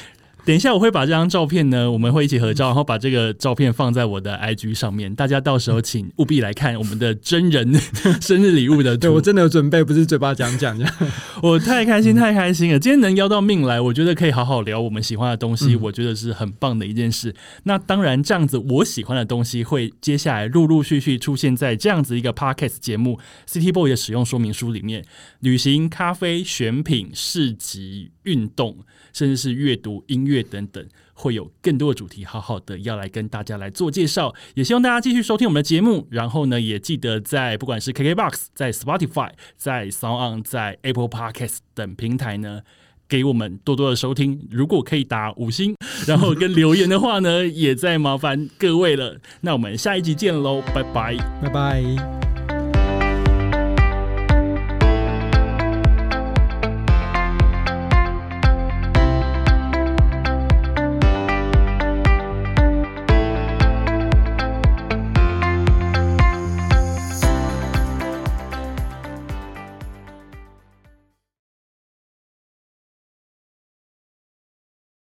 [0.46, 7.74] 等一下我会把这张照片呢，我们会一起合照，然后把这个照片放在我的 IG 上面，大家到时候请务必来看我们的真人
[8.22, 9.02] 生日礼物的图。
[9.02, 10.96] 对我真的有准备，不是嘴巴讲讲这样。
[11.42, 12.80] 我太开心，太开心了！
[12.80, 17.34] 今天能邀到命来，我觉得可以好好聊我们喜欢的东西，我觉得是很棒的一件事。
[17.64, 23.20] 那当然，这样子我喜欢的东西会接下来陆陆续续出现在这样子一个 podcast 节目
[23.52, 25.04] 《City Boy》的使用说明书里面。
[25.40, 28.78] 旅行、咖啡、选品、市集、运动，
[29.14, 34.34] 甚至是阅读、音乐等等，会有更多的主题，好好的要来跟大家来做介绍。
[34.56, 42.62] 也希望大家继续收听我们的节目，然后呢，也记得在不管是 KKBOX、在 Spotify、在 Sound On、在 Apple Podcast 等平台呢，
[43.08, 44.48] 给我们多多的收听。
[44.50, 45.76] 如果可以打五星，
[46.08, 49.20] 然后跟留言的话呢，也再麻烦各位了。
[49.42, 52.25] 那我们下一集见喽，拜拜，拜拜。